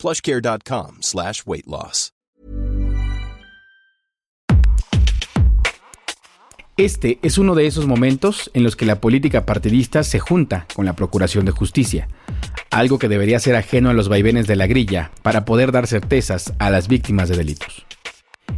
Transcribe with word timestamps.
plushcare.com 0.00 0.98
slash 1.00 1.42
weight 1.46 1.66
loss. 1.66 2.12
Este 6.76 7.18
es 7.20 7.36
uno 7.36 7.54
de 7.54 7.66
esos 7.66 7.86
momentos 7.86 8.50
en 8.54 8.64
los 8.64 8.74
que 8.74 8.86
la 8.86 9.02
política 9.02 9.44
partidista 9.44 10.02
se 10.02 10.18
junta 10.18 10.66
con 10.74 10.86
la 10.86 10.94
Procuración 10.94 11.44
de 11.44 11.52
Justicia, 11.52 12.08
algo 12.70 12.98
que 12.98 13.08
debería 13.08 13.38
ser 13.38 13.54
ajeno 13.54 13.90
a 13.90 13.92
los 13.92 14.08
vaivenes 14.08 14.46
de 14.46 14.56
la 14.56 14.66
grilla 14.66 15.10
para 15.20 15.44
poder 15.44 15.72
dar 15.72 15.86
certezas 15.86 16.54
a 16.58 16.70
las 16.70 16.88
víctimas 16.88 17.28
de 17.28 17.36
delitos. 17.36 17.84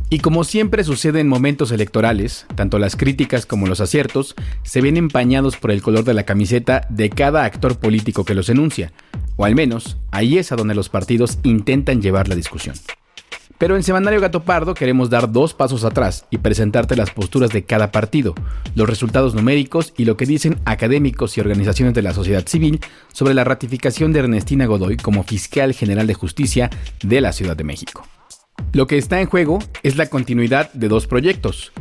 Y 0.09 0.21
como 0.21 0.45
siempre 0.45 0.85
sucede 0.85 1.19
en 1.19 1.27
momentos 1.27 1.73
electorales, 1.73 2.47
tanto 2.55 2.79
las 2.79 2.95
críticas 2.95 3.45
como 3.45 3.67
los 3.67 3.81
aciertos 3.81 4.37
se 4.63 4.83
ven 4.83 4.97
empañados 4.97 5.57
por 5.57 5.73
el 5.73 5.83
color 5.83 6.05
de 6.05 6.15
la 6.15 6.23
camiseta 6.23 6.87
de 6.91 7.11
cada 7.11 7.45
actor 7.45 7.81
político 7.81 8.25
que 8.25 8.35
los 8.35 8.49
enuncia, 8.51 8.93
o 9.37 9.45
al 9.45 9.55
menos 9.55 9.99
ahí 10.11 10.39
es 10.39 10.53
a 10.53 10.57
donde 10.57 10.75
los 10.75 10.89
partidos 10.89 11.39
intentan 11.43 12.03
llevar 12.03 12.29
la 12.29 12.35
discusión. 12.35 12.75
Pero 13.63 13.77
en 13.77 13.85
Semanario 13.85 14.21
Gato 14.21 14.43
Pardo 14.43 14.75
queremos 14.75 15.09
dar 15.09 15.31
dos 15.31 15.55
pasos 15.55 15.85
atrás 15.85 16.27
y 16.31 16.39
presentarte 16.39 16.97
las 16.97 17.13
posturas 17.13 17.51
de 17.51 17.63
cada 17.63 17.93
partido, 17.93 18.35
los 18.75 18.89
resultados 18.89 19.37
numéricos 19.37 19.95
y 19.97 20.05
lo 20.05 20.17
que 20.17 20.27
dicen 20.27 20.59
académicos 20.65 21.37
y 21.37 21.41
organizaciones 21.41 21.95
de 21.95 22.03
la 22.03 22.13
sociedad 22.13 22.45
civil 22.45 22.81
sobre 23.13 23.35
la 23.35 23.45
ratificación 23.45 24.13
de 24.13 24.19
Ernestina 24.19 24.67
Godoy 24.67 24.97
como 24.97 25.23
fiscal 25.23 25.75
general 25.75 26.09
de 26.09 26.15
justicia 26.15 26.71
de 27.05 27.21
la 27.21 27.33
Ciudad 27.33 27.57
de 27.57 27.63
México. 27.63 28.05
Lo 28.73 28.89
que 28.89 28.99
está 28.99 29.21
en 29.21 29.29
juego 29.29 29.61
es 29.85 29.97
la 29.97 30.07
continuidad 30.07 30.73
de 30.73 30.89
dos 30.89 31.07
proyectos, 31.07 31.73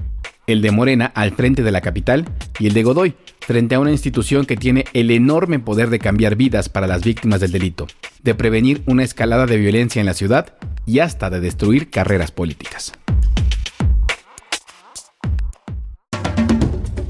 el 0.52 0.62
de 0.62 0.72
Morena 0.72 1.12
al 1.16 1.32
frente 1.32 1.64
de 1.64 1.72
la 1.72 1.82
capital 1.82 2.26
y 2.60 2.68
el 2.68 2.74
de 2.74 2.84
Godoy 2.84 3.16
frente 3.40 3.76
a 3.76 3.80
una 3.80 3.92
institución 3.92 4.46
que 4.46 4.58
tiene 4.58 4.86
el 4.94 5.12
enorme 5.12 5.60
poder 5.60 5.90
de 5.90 6.00
cambiar 6.00 6.36
vidas 6.36 6.70
para 6.70 6.88
las 6.88 7.04
víctimas 7.04 7.42
del 7.42 7.52
delito, 7.52 7.88
de 8.24 8.36
prevenir 8.36 8.84
una 8.86 9.04
escalada 9.04 9.46
de 9.46 9.58
violencia 9.58 10.00
en 10.00 10.06
la 10.06 10.14
ciudad 10.14 10.54
y 10.86 11.00
hasta 11.00 11.30
de 11.30 11.40
destruir 11.40 11.90
carreras 11.90 12.32
políticas. 12.32 12.94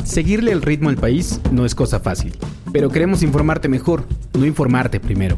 Seguirle 0.03 0.52
el 0.52 0.61
ritmo 0.61 0.89
al 0.89 0.98
país 0.98 1.39
no 1.52 1.66
es 1.66 1.73
cosa 1.73 2.00
fácil, 2.00 2.33
pero 2.73 2.89
queremos 2.89 3.23
informarte 3.23 3.70
mejor, 3.70 4.05
no 4.38 4.45
informarte 4.45 5.00
primero. 5.00 5.38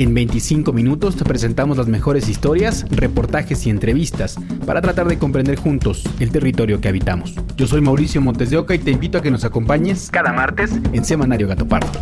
En 0.00 0.12
25 0.12 0.72
minutos 0.72 1.14
te 1.14 1.24
presentamos 1.24 1.76
las 1.76 1.86
mejores 1.86 2.28
historias, 2.28 2.84
reportajes 2.90 3.64
y 3.66 3.70
entrevistas 3.70 4.36
para 4.66 4.82
tratar 4.82 5.06
de 5.06 5.18
comprender 5.18 5.56
juntos 5.56 6.02
el 6.18 6.32
territorio 6.32 6.80
que 6.80 6.88
habitamos. 6.88 7.34
Yo 7.56 7.68
soy 7.68 7.80
Mauricio 7.80 8.20
Montes 8.20 8.50
de 8.50 8.56
Oca 8.56 8.74
y 8.74 8.80
te 8.80 8.90
invito 8.90 9.18
a 9.18 9.22
que 9.22 9.30
nos 9.30 9.44
acompañes 9.44 10.10
cada 10.10 10.32
martes 10.32 10.72
en 10.92 11.04
Semanario 11.04 11.46
Gato 11.46 11.68
Pardo. 11.68 11.92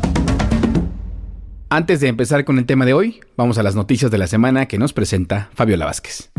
Antes 1.69 2.01
de 2.01 2.09
empezar 2.09 2.47
con 2.47 2.59
el 2.59 2.65
tema 2.65 2.87
de 2.87 2.95
hoy, 2.95 3.21
vamos 3.37 3.59
a 3.59 3.63
las 3.63 3.75
noticias 3.75 4.11
de 4.11 4.17
la 4.17 4.27
semana 4.27 4.67
que 4.67 4.79
nos 4.79 4.95
presenta 4.95 5.51
Fabiola 5.53 5.85
Vázquez. 5.85 6.31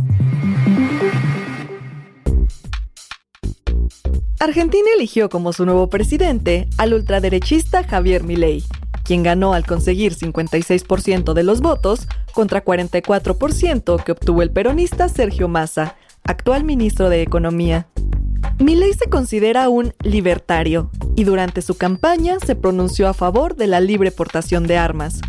Argentina 4.39 4.87
eligió 4.97 5.29
como 5.29 5.53
su 5.53 5.65
nuevo 5.65 5.87
presidente 5.87 6.67
al 6.79 6.95
ultraderechista 6.95 7.83
Javier 7.83 8.23
Milei 8.23 8.63
quien 9.03 9.23
ganó 9.23 9.53
al 9.53 9.65
conseguir 9.65 10.15
56% 10.15 11.33
de 11.33 11.43
los 11.43 11.61
votos 11.61 12.07
contra 12.33 12.63
44% 12.63 14.03
que 14.03 14.11
obtuvo 14.11 14.41
el 14.41 14.51
peronista 14.51 15.09
Sergio 15.09 15.47
Massa, 15.47 15.95
actual 16.23 16.63
ministro 16.63 17.09
de 17.09 17.21
Economía. 17.21 17.87
Milei 18.59 18.93
se 18.93 19.09
considera 19.09 19.69
un 19.69 19.93
libertario 20.03 20.89
y 21.15 21.23
durante 21.23 21.61
su 21.61 21.75
campaña 21.75 22.37
se 22.45 22.55
pronunció 22.55 23.07
a 23.07 23.13
favor 23.13 23.55
de 23.55 23.67
la 23.67 23.79
libre 23.79 24.11
portación 24.11 24.67
de 24.67 24.77
armas 24.77 25.19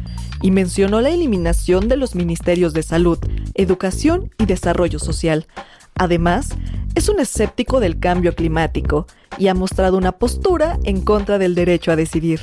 y 0.42 0.50
mencionó 0.50 1.00
la 1.00 1.10
eliminación 1.10 1.88
de 1.88 1.96
los 1.96 2.14
ministerios 2.14 2.74
de 2.74 2.82
salud, 2.82 3.18
educación 3.54 4.30
y 4.38 4.46
desarrollo 4.46 4.98
social. 4.98 5.46
Además, 5.96 6.48
es 6.94 7.08
un 7.08 7.20
escéptico 7.20 7.80
del 7.80 7.98
cambio 7.98 8.34
climático 8.34 9.06
y 9.38 9.48
ha 9.48 9.54
mostrado 9.54 9.96
una 9.96 10.12
postura 10.12 10.78
en 10.84 11.00
contra 11.00 11.38
del 11.38 11.54
derecho 11.54 11.92
a 11.92 11.96
decidir. 11.96 12.42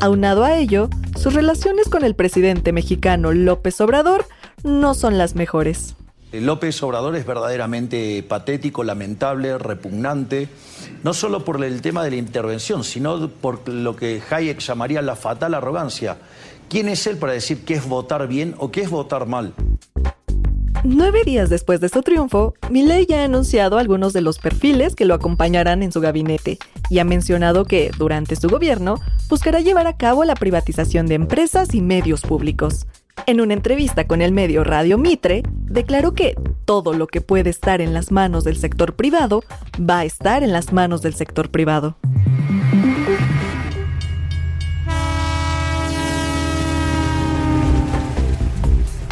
Aunado 0.00 0.44
a 0.44 0.56
ello, 0.56 0.88
sus 1.16 1.34
relaciones 1.34 1.88
con 1.88 2.04
el 2.04 2.16
presidente 2.16 2.72
mexicano 2.72 3.32
López 3.32 3.80
Obrador 3.80 4.26
no 4.64 4.94
son 4.94 5.18
las 5.18 5.36
mejores. 5.36 5.94
López 6.32 6.82
Obrador 6.82 7.14
es 7.14 7.26
verdaderamente 7.26 8.22
patético, 8.22 8.84
lamentable, 8.84 9.58
repugnante, 9.58 10.48
no 11.02 11.12
solo 11.12 11.44
por 11.44 11.62
el 11.62 11.82
tema 11.82 12.02
de 12.04 12.10
la 12.10 12.16
intervención, 12.16 12.84
sino 12.84 13.28
por 13.28 13.68
lo 13.68 13.94
que 13.96 14.22
Hayek 14.30 14.60
llamaría 14.60 15.02
la 15.02 15.14
fatal 15.14 15.54
arrogancia. 15.54 16.16
¿Quién 16.70 16.88
es 16.88 17.06
él 17.06 17.18
para 17.18 17.34
decir 17.34 17.64
qué 17.66 17.74
es 17.74 17.86
votar 17.86 18.26
bien 18.28 18.54
o 18.58 18.72
qué 18.72 18.80
es 18.80 18.88
votar 18.88 19.26
mal? 19.26 19.52
Nueve 20.84 21.22
días 21.24 21.48
después 21.48 21.80
de 21.80 21.88
su 21.88 22.02
triunfo, 22.02 22.54
Milei 22.68 23.06
ya 23.06 23.20
ha 23.20 23.24
anunciado 23.24 23.78
algunos 23.78 24.12
de 24.12 24.20
los 24.20 24.40
perfiles 24.40 24.96
que 24.96 25.04
lo 25.04 25.14
acompañarán 25.14 25.80
en 25.84 25.92
su 25.92 26.00
gabinete 26.00 26.58
y 26.90 26.98
ha 26.98 27.04
mencionado 27.04 27.64
que, 27.64 27.92
durante 27.96 28.34
su 28.34 28.48
gobierno, 28.48 28.96
buscará 29.28 29.60
llevar 29.60 29.86
a 29.86 29.96
cabo 29.96 30.24
la 30.24 30.34
privatización 30.34 31.06
de 31.06 31.14
empresas 31.14 31.72
y 31.74 31.80
medios 31.80 32.22
públicos. 32.22 32.86
En 33.26 33.40
una 33.40 33.54
entrevista 33.54 34.08
con 34.08 34.22
el 34.22 34.32
medio 34.32 34.64
Radio 34.64 34.98
Mitre, 34.98 35.44
declaró 35.52 36.14
que 36.14 36.34
todo 36.64 36.94
lo 36.94 37.06
que 37.06 37.20
puede 37.20 37.50
estar 37.50 37.80
en 37.80 37.94
las 37.94 38.10
manos 38.10 38.42
del 38.42 38.56
sector 38.56 38.96
privado 38.96 39.44
va 39.78 40.00
a 40.00 40.04
estar 40.04 40.42
en 40.42 40.52
las 40.52 40.72
manos 40.72 41.00
del 41.00 41.14
sector 41.14 41.48
privado. 41.48 41.96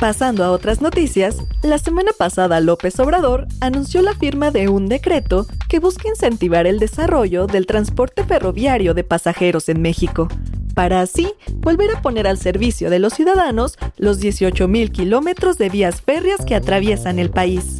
Pasando 0.01 0.45
a 0.45 0.51
otras 0.51 0.81
noticias, 0.81 1.37
la 1.63 1.77
semana 1.77 2.13
pasada 2.17 2.59
López 2.61 2.99
Obrador 3.01 3.47
anunció 3.61 4.01
la 4.01 4.15
firma 4.15 4.51
de 4.51 4.71
un 4.71 4.89
decreto 4.89 5.47
que 5.69 5.79
busca 5.79 6.09
incentivar 6.09 6.67
el 6.67 6.79
desarrollo 6.79 7.47
del 7.47 7.67
transporte 7.67 8.25
ferroviario 8.25 8.95
de 8.95 9.05
pasajeros 9.05 9.69
en 9.69 9.83
México, 9.83 10.27
para 10.75 11.03
así 11.03 11.35
volver 11.57 11.95
a 11.95 12.01
poner 12.01 12.27
al 12.27 12.39
servicio 12.39 12.89
de 12.89 12.99
los 12.99 13.13
ciudadanos 13.13 13.77
los 13.99 14.23
18.000 14.23 14.91
kilómetros 14.91 15.59
de 15.59 15.69
vías 15.69 16.01
férreas 16.01 16.47
que 16.47 16.55
atraviesan 16.55 17.19
el 17.19 17.29
país. 17.29 17.77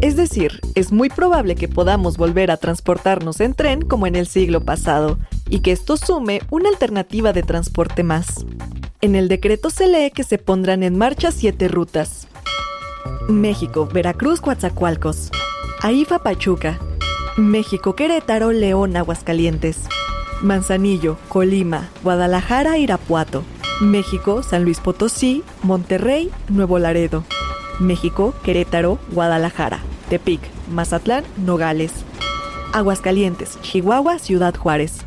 Es 0.00 0.14
decir, 0.14 0.60
es 0.76 0.92
muy 0.92 1.08
probable 1.08 1.56
que 1.56 1.66
podamos 1.66 2.16
volver 2.16 2.52
a 2.52 2.58
transportarnos 2.58 3.40
en 3.40 3.54
tren 3.54 3.82
como 3.82 4.06
en 4.06 4.14
el 4.14 4.28
siglo 4.28 4.60
pasado, 4.60 5.18
y 5.50 5.60
que 5.60 5.72
esto 5.72 5.96
sume 5.96 6.42
una 6.50 6.68
alternativa 6.68 7.32
de 7.32 7.42
transporte 7.42 8.04
más. 8.04 8.46
En 9.02 9.14
el 9.14 9.28
decreto 9.28 9.68
se 9.68 9.88
lee 9.88 10.10
que 10.10 10.24
se 10.24 10.38
pondrán 10.38 10.82
en 10.82 10.96
marcha 10.96 11.30
siete 11.30 11.68
rutas. 11.68 12.28
México, 13.28 13.86
Veracruz, 13.92 14.40
Coatzacoalcos. 14.40 15.30
Aifa, 15.82 16.20
Pachuca. 16.20 16.78
México, 17.36 17.94
Querétaro, 17.94 18.52
León, 18.52 18.96
Aguascalientes. 18.96 19.80
Manzanillo, 20.40 21.18
Colima, 21.28 21.90
Guadalajara, 22.02 22.78
Irapuato. 22.78 23.44
México, 23.82 24.42
San 24.42 24.64
Luis 24.64 24.80
Potosí, 24.80 25.42
Monterrey, 25.62 26.30
Nuevo 26.48 26.78
Laredo. 26.78 27.24
México, 27.78 28.32
Querétaro, 28.42 28.98
Guadalajara. 29.12 29.80
Tepic, 30.08 30.40
Mazatlán, 30.70 31.24
Nogales. 31.36 31.92
Aguascalientes, 32.72 33.58
Chihuahua, 33.60 34.18
Ciudad 34.18 34.54
Juárez. 34.56 35.04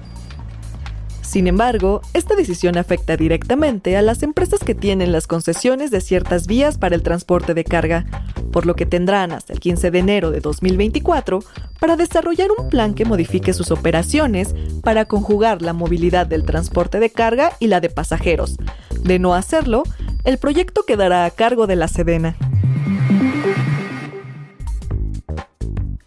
Sin 1.30 1.46
embargo, 1.46 2.02
esta 2.16 2.36
decisión 2.36 2.76
afecta 2.76 3.16
directamente 3.16 3.96
a 3.96 4.02
las 4.02 4.24
empresas 4.24 4.62
que 4.62 4.74
tienen 4.74 5.12
las 5.12 5.28
concesiones 5.28 5.92
de 5.92 6.02
ciertas 6.02 6.48
vías 6.48 6.80
para 6.80 6.96
el 6.96 7.04
transporte 7.04 7.54
de 7.54 7.64
carga, 7.64 8.08
por 8.52 8.66
lo 8.66 8.76
que 8.76 8.88
tendrán 8.88 9.32
hasta 9.32 9.54
el 9.54 9.60
15 9.60 9.92
de 9.92 10.00
enero 10.00 10.32
de 10.32 10.40
2024 10.40 11.44
para 11.80 11.98
desarrollar 11.98 12.48
un 12.58 12.70
plan 12.70 12.96
que 12.96 13.06
modifique 13.06 13.54
sus 13.54 13.70
operaciones 13.70 14.56
para 14.82 15.06
conjugar 15.06 15.62
la 15.62 15.74
movilidad 15.74 16.26
del 16.26 16.46
transporte 16.46 17.00
de 17.00 17.12
carga 17.12 17.52
y 17.60 17.68
la 17.68 17.80
de 17.80 17.92
pasajeros. 17.92 18.58
De 19.04 19.20
no 19.20 19.36
hacerlo, 19.36 19.84
el 20.24 20.40
proyecto 20.40 20.82
quedará 20.82 21.26
a 21.26 21.30
cargo 21.30 21.68
de 21.68 21.76
la 21.76 21.90
Sedena. 21.90 22.38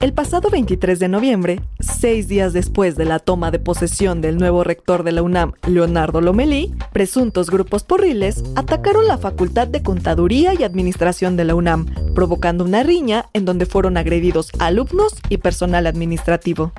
El 0.02 0.12
pasado 0.12 0.50
23 0.50 0.99
de 0.99 1.06
noviembre, 1.06 1.60
Seis 1.78 2.26
días 2.26 2.52
después 2.52 2.96
de 2.96 3.04
la 3.04 3.20
toma 3.20 3.52
de 3.52 3.60
posesión 3.60 4.20
del 4.20 4.37
nuevo 4.37 4.64
rector 4.64 5.04
de 5.04 5.12
la 5.12 5.22
UNAM, 5.22 5.52
Leonardo 5.69 6.20
Lomelí, 6.20 6.75
presuntos 6.93 7.50
grupos 7.50 7.84
porriles 7.84 8.43
atacaron 8.56 9.06
la 9.06 9.16
Facultad 9.16 9.69
de 9.69 9.84
Contaduría 9.84 10.54
y 10.54 10.64
Administración 10.64 11.37
de 11.37 11.44
la 11.44 11.54
UNAM, 11.54 11.87
provocando 12.16 12.64
una 12.64 12.82
riña 12.82 13.31
en 13.32 13.44
donde 13.44 13.64
fueron 13.64 13.96
agredidos 13.96 14.50
alumnos 14.58 15.14
y 15.28 15.37
personal 15.37 15.87
administrativo. 15.87 16.72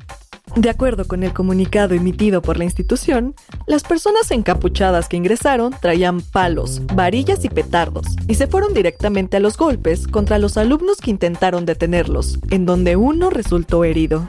De 0.56 0.70
acuerdo 0.70 1.06
con 1.06 1.24
el 1.24 1.34
comunicado 1.34 1.96
emitido 1.96 2.44
por 2.44 2.58
la 2.58 2.64
institución, 2.64 3.34
las 3.66 3.82
personas 3.84 4.30
encapuchadas 4.30 5.10
que 5.10 5.18
ingresaron 5.18 5.74
traían 5.82 6.22
palos, 6.22 6.80
varillas 6.94 7.44
y 7.44 7.50
petardos, 7.50 8.06
y 8.28 8.36
se 8.36 8.46
fueron 8.46 8.72
directamente 8.72 9.38
a 9.38 9.40
los 9.40 9.58
golpes 9.58 10.08
contra 10.08 10.38
los 10.38 10.58
alumnos 10.58 10.98
que 10.98 11.10
intentaron 11.10 11.66
detenerlos, 11.66 12.38
en 12.52 12.68
donde 12.68 12.96
uno 12.96 13.32
resultó 13.32 13.84
herido. 13.84 14.28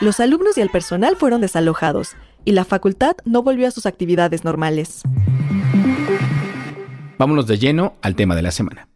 Los 0.00 0.18
alumnos 0.18 0.58
y 0.58 0.62
el 0.62 0.70
personal 0.70 1.14
fueron 1.14 1.42
desalojados, 1.42 2.16
y 2.44 2.52
la 2.52 2.64
facultad 2.64 3.16
no 3.24 3.44
volvió 3.44 3.68
a 3.68 3.70
sus 3.70 3.86
actividades 3.86 4.44
normales. 4.44 5.02
Vámonos 7.18 7.46
de 7.46 7.58
lleno 7.58 7.94
al 8.02 8.16
tema 8.16 8.34
de 8.34 8.42
la 8.42 8.50
semana. 8.50 8.89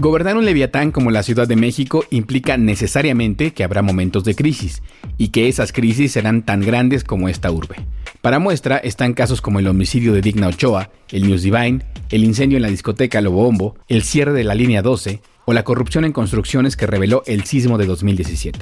Gobernar 0.00 0.38
un 0.38 0.46
leviatán 0.46 0.92
como 0.92 1.10
la 1.10 1.22
Ciudad 1.22 1.46
de 1.46 1.56
México 1.56 2.06
implica 2.08 2.56
necesariamente 2.56 3.52
que 3.52 3.64
habrá 3.64 3.82
momentos 3.82 4.24
de 4.24 4.34
crisis 4.34 4.82
y 5.18 5.28
que 5.28 5.46
esas 5.46 5.74
crisis 5.74 6.12
serán 6.12 6.42
tan 6.42 6.62
grandes 6.62 7.04
como 7.04 7.28
esta 7.28 7.50
urbe. 7.50 7.76
Para 8.22 8.38
muestra 8.38 8.78
están 8.78 9.12
casos 9.12 9.42
como 9.42 9.58
el 9.58 9.66
homicidio 9.66 10.14
de 10.14 10.22
Digna 10.22 10.48
Ochoa, 10.48 10.88
el 11.10 11.28
News 11.28 11.42
Divine, 11.42 11.84
el 12.08 12.24
incendio 12.24 12.56
en 12.56 12.62
la 12.62 12.70
discoteca 12.70 13.20
Lobombo, 13.20 13.76
el 13.88 14.02
cierre 14.02 14.32
de 14.32 14.42
la 14.42 14.54
línea 14.54 14.80
12 14.80 15.20
o 15.44 15.52
la 15.52 15.64
corrupción 15.64 16.06
en 16.06 16.14
construcciones 16.14 16.78
que 16.78 16.86
reveló 16.86 17.22
el 17.26 17.44
sismo 17.44 17.76
de 17.76 17.84
2017. 17.84 18.58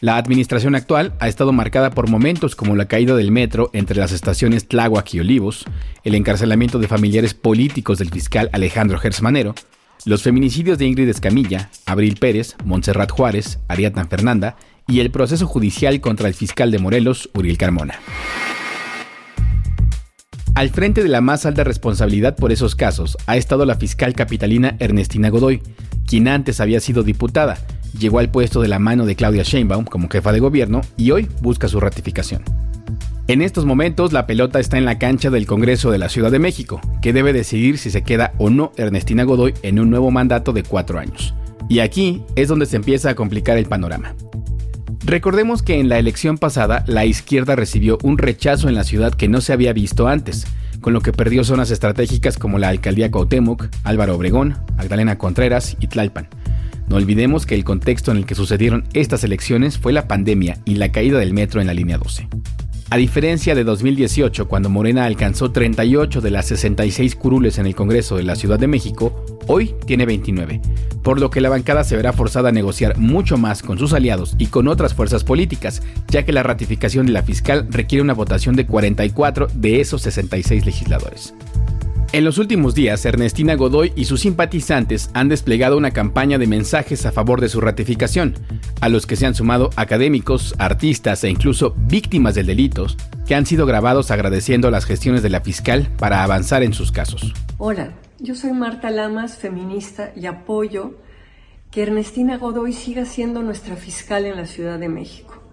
La 0.00 0.16
administración 0.16 0.74
actual 0.74 1.12
ha 1.20 1.28
estado 1.28 1.52
marcada 1.52 1.90
por 1.90 2.08
momentos 2.08 2.56
como 2.56 2.74
la 2.74 2.88
caída 2.88 3.14
del 3.14 3.32
metro 3.32 3.68
entre 3.74 3.98
las 3.98 4.12
estaciones 4.12 4.66
Tláhuac 4.66 5.12
y 5.12 5.20
Olivos, 5.20 5.66
el 6.04 6.14
encarcelamiento 6.14 6.78
de 6.78 6.88
familiares 6.88 7.34
políticos 7.34 7.98
del 7.98 8.08
fiscal 8.08 8.48
Alejandro 8.54 8.98
Gersmanero, 8.98 9.54
los 10.04 10.22
feminicidios 10.22 10.78
de 10.78 10.86
Ingrid 10.86 11.08
Escamilla, 11.08 11.70
Abril 11.86 12.16
Pérez, 12.20 12.56
Montserrat 12.64 13.10
Juárez, 13.10 13.58
Ariadna 13.68 14.04
Fernanda 14.04 14.56
y 14.86 15.00
el 15.00 15.10
proceso 15.10 15.46
judicial 15.46 16.00
contra 16.00 16.28
el 16.28 16.34
fiscal 16.34 16.70
de 16.70 16.78
Morelos, 16.78 17.30
Uriel 17.34 17.56
Carmona. 17.56 17.94
Al 20.54 20.70
frente 20.70 21.02
de 21.02 21.08
la 21.08 21.20
más 21.20 21.46
alta 21.46 21.64
responsabilidad 21.64 22.36
por 22.36 22.52
esos 22.52 22.76
casos 22.76 23.16
ha 23.26 23.36
estado 23.36 23.64
la 23.64 23.76
fiscal 23.76 24.14
capitalina 24.14 24.76
Ernestina 24.78 25.30
Godoy, 25.30 25.62
quien 26.06 26.28
antes 26.28 26.60
había 26.60 26.80
sido 26.80 27.02
diputada, 27.02 27.58
llegó 27.98 28.18
al 28.18 28.30
puesto 28.30 28.60
de 28.60 28.68
la 28.68 28.78
mano 28.78 29.06
de 29.06 29.16
Claudia 29.16 29.42
Sheinbaum 29.42 29.84
como 29.84 30.08
jefa 30.08 30.32
de 30.32 30.40
gobierno 30.40 30.82
y 30.96 31.10
hoy 31.10 31.28
busca 31.40 31.66
su 31.66 31.80
ratificación. 31.80 32.63
En 33.26 33.40
estos 33.40 33.64
momentos 33.64 34.12
la 34.12 34.26
pelota 34.26 34.60
está 34.60 34.76
en 34.76 34.84
la 34.84 34.98
cancha 34.98 35.30
del 35.30 35.46
Congreso 35.46 35.90
de 35.90 35.96
la 35.96 36.10
Ciudad 36.10 36.30
de 36.30 36.38
México, 36.38 36.82
que 37.00 37.14
debe 37.14 37.32
decidir 37.32 37.78
si 37.78 37.90
se 37.90 38.02
queda 38.02 38.34
o 38.36 38.50
no 38.50 38.72
Ernestina 38.76 39.24
Godoy 39.24 39.54
en 39.62 39.80
un 39.80 39.88
nuevo 39.88 40.10
mandato 40.10 40.52
de 40.52 40.62
cuatro 40.62 40.98
años. 40.98 41.34
Y 41.70 41.78
aquí 41.78 42.22
es 42.36 42.48
donde 42.48 42.66
se 42.66 42.76
empieza 42.76 43.08
a 43.08 43.14
complicar 43.14 43.56
el 43.56 43.64
panorama. 43.64 44.14
Recordemos 45.06 45.62
que 45.62 45.80
en 45.80 45.88
la 45.88 45.98
elección 45.98 46.36
pasada 46.36 46.84
la 46.86 47.06
izquierda 47.06 47.56
recibió 47.56 47.96
un 48.02 48.18
rechazo 48.18 48.68
en 48.68 48.74
la 48.74 48.84
ciudad 48.84 49.14
que 49.14 49.28
no 49.28 49.40
se 49.40 49.54
había 49.54 49.72
visto 49.72 50.06
antes, 50.06 50.46
con 50.82 50.92
lo 50.92 51.00
que 51.00 51.12
perdió 51.12 51.44
zonas 51.44 51.70
estratégicas 51.70 52.36
como 52.36 52.58
la 52.58 52.68
alcaldía 52.68 53.10
Cuauhtémoc, 53.10 53.68
Álvaro 53.84 54.16
Obregón, 54.16 54.58
Magdalena 54.76 55.16
Contreras 55.16 55.78
y 55.80 55.86
Tlalpan. 55.86 56.28
No 56.88 56.96
olvidemos 56.96 57.46
que 57.46 57.54
el 57.54 57.64
contexto 57.64 58.10
en 58.10 58.18
el 58.18 58.26
que 58.26 58.34
sucedieron 58.34 58.84
estas 58.92 59.24
elecciones 59.24 59.78
fue 59.78 59.94
la 59.94 60.08
pandemia 60.08 60.58
y 60.66 60.74
la 60.74 60.92
caída 60.92 61.18
del 61.18 61.32
metro 61.32 61.62
en 61.62 61.68
la 61.68 61.74
línea 61.74 61.96
12. 61.96 62.28
A 62.90 62.96
diferencia 62.96 63.54
de 63.54 63.64
2018, 63.64 64.46
cuando 64.46 64.68
Morena 64.68 65.06
alcanzó 65.06 65.50
38 65.50 66.20
de 66.20 66.30
las 66.30 66.46
66 66.46 67.16
curules 67.16 67.58
en 67.58 67.66
el 67.66 67.74
Congreso 67.74 68.16
de 68.16 68.22
la 68.22 68.36
Ciudad 68.36 68.58
de 68.58 68.66
México, 68.66 69.24
hoy 69.46 69.74
tiene 69.86 70.06
29, 70.06 70.60
por 71.02 71.18
lo 71.18 71.30
que 71.30 71.40
la 71.40 71.48
bancada 71.48 71.82
se 71.82 71.96
verá 71.96 72.12
forzada 72.12 72.50
a 72.50 72.52
negociar 72.52 72.98
mucho 72.98 73.36
más 73.38 73.62
con 73.62 73.78
sus 73.78 73.94
aliados 73.94 74.36
y 74.38 74.46
con 74.46 74.68
otras 74.68 74.94
fuerzas 74.94 75.24
políticas, 75.24 75.82
ya 76.08 76.24
que 76.24 76.32
la 76.32 76.42
ratificación 76.42 77.06
de 77.06 77.12
la 77.12 77.22
fiscal 77.22 77.66
requiere 77.70 78.02
una 78.02 78.14
votación 78.14 78.54
de 78.54 78.66
44 78.66 79.48
de 79.54 79.80
esos 79.80 80.02
66 80.02 80.66
legisladores. 80.66 81.34
En 82.14 82.22
los 82.22 82.38
últimos 82.38 82.76
días, 82.76 83.04
Ernestina 83.06 83.56
Godoy 83.56 83.92
y 83.96 84.04
sus 84.04 84.20
simpatizantes 84.20 85.10
han 85.14 85.28
desplegado 85.28 85.76
una 85.76 85.90
campaña 85.90 86.38
de 86.38 86.46
mensajes 86.46 87.06
a 87.06 87.10
favor 87.10 87.40
de 87.40 87.48
su 87.48 87.60
ratificación, 87.60 88.34
a 88.80 88.88
los 88.88 89.04
que 89.04 89.16
se 89.16 89.26
han 89.26 89.34
sumado 89.34 89.70
académicos, 89.74 90.54
artistas 90.60 91.24
e 91.24 91.28
incluso 91.28 91.74
víctimas 91.76 92.36
del 92.36 92.46
delito, 92.46 92.86
que 93.26 93.34
han 93.34 93.46
sido 93.46 93.66
grabados 93.66 94.12
agradeciendo 94.12 94.70
las 94.70 94.84
gestiones 94.84 95.24
de 95.24 95.30
la 95.30 95.40
fiscal 95.40 95.90
para 95.98 96.22
avanzar 96.22 96.62
en 96.62 96.72
sus 96.72 96.92
casos. 96.92 97.34
Hola, 97.58 97.94
yo 98.20 98.36
soy 98.36 98.52
Marta 98.52 98.90
Lamas, 98.90 99.36
feminista, 99.36 100.12
y 100.14 100.26
apoyo 100.26 100.94
que 101.72 101.82
Ernestina 101.82 102.38
Godoy 102.38 102.74
siga 102.74 103.06
siendo 103.06 103.42
nuestra 103.42 103.74
fiscal 103.74 104.24
en 104.24 104.36
la 104.36 104.46
Ciudad 104.46 104.78
de 104.78 104.88
México. 104.88 105.43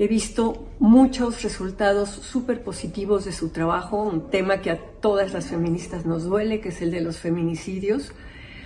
He 0.00 0.08
visto 0.08 0.66
muchos 0.78 1.42
resultados 1.42 2.08
súper 2.08 2.62
positivos 2.62 3.26
de 3.26 3.32
su 3.32 3.50
trabajo, 3.50 4.02
un 4.02 4.30
tema 4.30 4.62
que 4.62 4.70
a 4.70 4.78
todas 4.78 5.34
las 5.34 5.48
feministas 5.48 6.06
nos 6.06 6.24
duele, 6.24 6.62
que 6.62 6.70
es 6.70 6.80
el 6.80 6.90
de 6.90 7.02
los 7.02 7.18
feminicidios. 7.18 8.14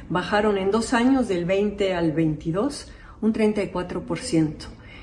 Bajaron 0.09 0.59
en 0.59 0.71
dos 0.71 0.95
años, 0.95 1.27
del 1.27 1.45
20 1.45 1.93
al 1.93 2.13
22, 2.13 2.93
un 3.21 3.33
34%. 3.33 4.55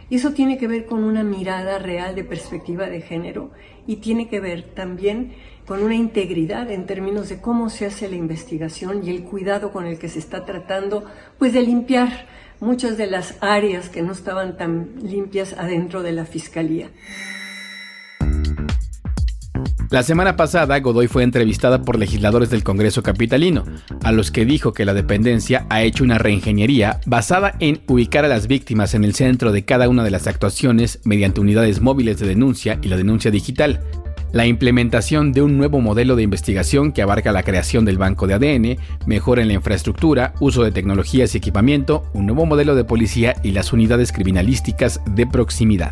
Y 0.10 0.16
eso 0.16 0.32
tiene 0.32 0.58
que 0.58 0.70
ver 0.70 0.86
con 0.86 1.04
una 1.04 1.22
mirada 1.22 1.80
real 1.80 2.16
de 2.16 2.24
perspectiva 2.24 2.86
de 2.86 3.02
género 3.02 3.52
y 3.86 3.98
tiene 3.98 4.30
que 4.30 4.40
ver 4.40 4.74
también 4.74 5.34
con 5.66 5.84
una 5.84 5.96
integridad 5.96 6.72
en 6.72 6.86
términos 6.86 7.28
de 7.28 7.42
cómo 7.42 7.70
se 7.70 7.88
hace 7.88 8.10
la 8.10 8.16
investigación 8.16 9.04
y 9.04 9.10
el 9.10 9.24
cuidado 9.24 9.74
con 9.74 9.86
el 9.86 10.00
que 10.00 10.08
se 10.08 10.20
está 10.20 10.46
tratando, 10.46 11.04
pues 11.38 11.52
de 11.52 11.62
limpiar 11.62 12.28
muchas 12.62 12.98
de 12.98 13.08
las 13.08 13.36
áreas 13.42 13.90
que 13.90 14.02
no 14.02 14.14
estaban 14.14 14.56
tan 14.56 14.96
limpias 15.04 15.54
adentro 15.58 16.04
de 16.04 16.14
la 16.14 16.26
Fiscalía. 16.26 16.90
La 19.90 20.04
semana 20.04 20.38
pasada, 20.38 20.80
Godoy 20.80 21.08
fue 21.08 21.24
entrevistada 21.24 21.82
por 21.82 22.00
legisladores 22.00 22.50
del 22.50 22.64
Congreso 22.64 23.04
Capitalino, 23.04 23.66
a 24.04 24.14
los 24.14 24.32
que 24.32 24.46
dijo 24.46 24.72
que 24.72 24.86
la 24.86 24.94
dependencia 24.94 25.66
ha 25.70 25.84
hecho 25.84 26.06
una 26.06 26.18
reingeniería 26.18 27.02
basada 27.06 27.56
en 27.60 27.82
ubicar 27.90 28.24
a 28.24 28.30
las 28.30 28.48
víctimas 28.48 28.94
en 28.94 29.04
el 29.04 29.16
centro 29.16 29.52
de 29.52 29.66
cada 29.66 29.90
una 29.90 30.06
de 30.06 30.12
las 30.12 30.28
actuaciones 30.28 31.02
mediante 31.04 31.42
unidades 31.42 31.82
móviles 31.82 32.20
de 32.20 32.28
denuncia 32.28 32.80
y 32.82 32.88
la 32.88 32.96
denuncia 32.96 33.32
digital, 33.32 33.82
la 34.34 34.46
implementación 34.46 35.34
de 35.34 35.42
un 35.42 35.58
nuevo 35.58 35.82
modelo 35.82 36.16
de 36.16 36.24
investigación 36.24 36.92
que 36.92 37.02
abarca 37.02 37.32
la 37.32 37.44
creación 37.44 37.86
del 37.86 37.98
banco 37.98 38.28
de 38.28 38.34
ADN, 38.36 38.78
mejora 39.06 39.42
en 39.42 39.50
la 39.50 39.56
infraestructura, 39.56 40.34
uso 40.40 40.64
de 40.64 40.72
tecnologías 40.72 41.34
y 41.34 41.38
equipamiento, 41.38 42.06
un 42.14 42.26
nuevo 42.26 42.46
modelo 42.46 42.76
de 42.76 42.84
policía 42.84 43.36
y 43.44 43.52
las 43.52 43.74
unidades 43.74 44.12
criminalísticas 44.12 45.02
de 45.06 45.28
proximidad. 45.28 45.92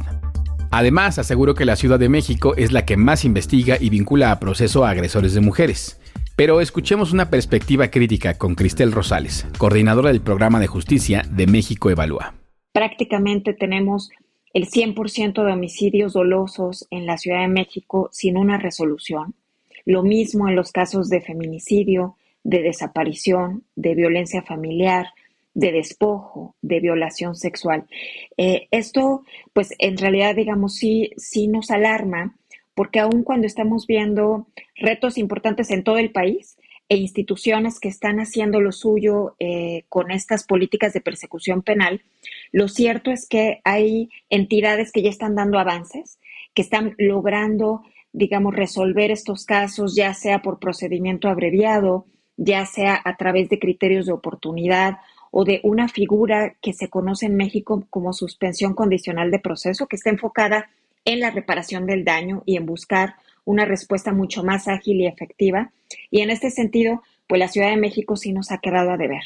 Además, 0.72 1.18
aseguró 1.18 1.56
que 1.56 1.66
la 1.66 1.76
Ciudad 1.76 2.00
de 2.00 2.10
México 2.10 2.54
es 2.56 2.72
la 2.72 2.86
que 2.86 2.96
más 2.96 3.26
investiga 3.26 3.78
y 3.80 3.90
vincula 3.90 4.32
a 4.32 4.40
proceso 4.40 4.86
a 4.86 4.92
agresores 4.92 5.34
de 5.34 5.42
mujeres. 5.42 6.00
Pero 6.36 6.62
escuchemos 6.62 7.12
una 7.12 7.30
perspectiva 7.30 7.90
crítica 7.90 8.36
con 8.36 8.56
Cristel 8.56 8.92
Rosales, 8.92 9.46
coordinadora 9.58 10.10
del 10.10 10.22
programa 10.22 10.60
de 10.60 10.68
justicia 10.68 11.24
de 11.30 11.48
México 11.48 11.90
Evalúa. 11.90 12.36
Prácticamente 12.72 13.54
tenemos 13.54 14.10
el 14.54 14.68
100% 14.68 15.44
de 15.44 15.52
homicidios 15.52 16.14
dolosos 16.14 16.88
en 16.90 17.06
la 17.06 17.18
Ciudad 17.18 17.42
de 17.42 17.48
México 17.48 18.10
sin 18.12 18.38
una 18.38 18.58
resolución. 18.58 19.36
Lo 19.86 20.04
mismo 20.04 20.48
en 20.48 20.56
los 20.56 20.72
casos 20.72 21.10
de 21.10 21.22
feminicidio, 21.22 22.18
de 22.44 22.62
desaparición, 22.62 23.64
de 23.76 23.96
violencia 23.96 24.42
familiar, 24.42 25.08
de 25.54 25.72
despojo, 25.72 26.56
de 26.62 26.80
violación 26.80 27.36
sexual. 27.36 27.86
Eh, 28.38 28.68
esto, 28.72 29.24
pues 29.54 29.74
en 29.78 29.98
realidad, 29.98 30.36
digamos, 30.36 30.76
sí, 30.76 31.12
sí 31.18 31.48
nos 31.48 31.72
alarma, 31.72 32.36
porque 32.76 33.00
aun 33.00 33.24
cuando 33.24 33.46
estamos 33.46 33.88
viendo 33.88 34.48
retos 34.76 35.18
importantes 35.18 35.70
en 35.70 35.84
todo 35.84 35.98
el 35.98 36.12
país, 36.12 36.58
e 36.90 36.98
instituciones 36.98 37.80
que 37.80 37.88
están 37.88 38.20
haciendo 38.20 38.60
lo 38.60 38.72
suyo 38.72 39.36
eh, 39.40 39.86
con 39.90 40.10
estas 40.10 40.44
políticas 40.44 40.92
de 40.92 41.02
persecución 41.02 41.62
penal, 41.62 42.02
lo 42.52 42.68
cierto 42.68 43.12
es 43.12 43.28
que 43.28 43.62
hay 43.64 44.10
entidades 44.30 44.92
que 44.92 45.04
ya 45.04 45.10
están 45.10 45.36
dando 45.36 45.60
avances, 45.60 46.20
que 46.56 46.64
están 46.64 46.96
logrando, 46.98 47.84
digamos, 48.12 48.56
resolver 48.56 49.12
estos 49.12 49.46
casos, 49.46 49.96
ya 49.96 50.16
sea 50.16 50.42
por 50.42 50.60
procedimiento 50.60 51.30
abreviado, 51.30 52.08
ya 52.38 52.66
sea 52.66 53.00
a 53.06 53.18
través 53.18 53.50
de 53.50 53.60
criterios 53.60 54.08
de 54.08 54.14
oportunidad 54.14 54.98
o 55.30 55.44
de 55.44 55.60
una 55.64 55.90
figura 55.90 56.56
que 56.60 56.74
se 56.74 56.90
conoce 56.90 57.28
en 57.28 57.36
México 57.36 57.86
como 57.92 58.14
suspensión 58.14 58.74
condicional 58.74 59.30
de 59.30 59.40
proceso, 59.40 59.88
que 59.88 59.96
está 59.96 60.10
enfocada 60.10 60.70
en 61.06 61.20
la 61.20 61.30
reparación 61.30 61.86
del 61.86 62.04
daño 62.04 62.42
y 62.46 62.58
en 62.58 62.66
buscar 62.66 63.16
una 63.46 63.66
respuesta 63.66 64.14
mucho 64.14 64.44
más 64.44 64.68
ágil 64.68 65.02
y 65.02 65.08
efectiva. 65.08 65.72
Y 66.12 66.22
en 66.22 66.30
este 66.30 66.52
sentido, 66.52 67.02
pues 67.28 67.40
la 67.40 67.48
Ciudad 67.48 67.70
de 67.70 67.78
México 67.78 68.16
sí 68.16 68.34
nos 68.34 68.52
ha 68.52 68.60
quedado 68.60 68.92
a 68.92 68.98
deber. 68.98 69.22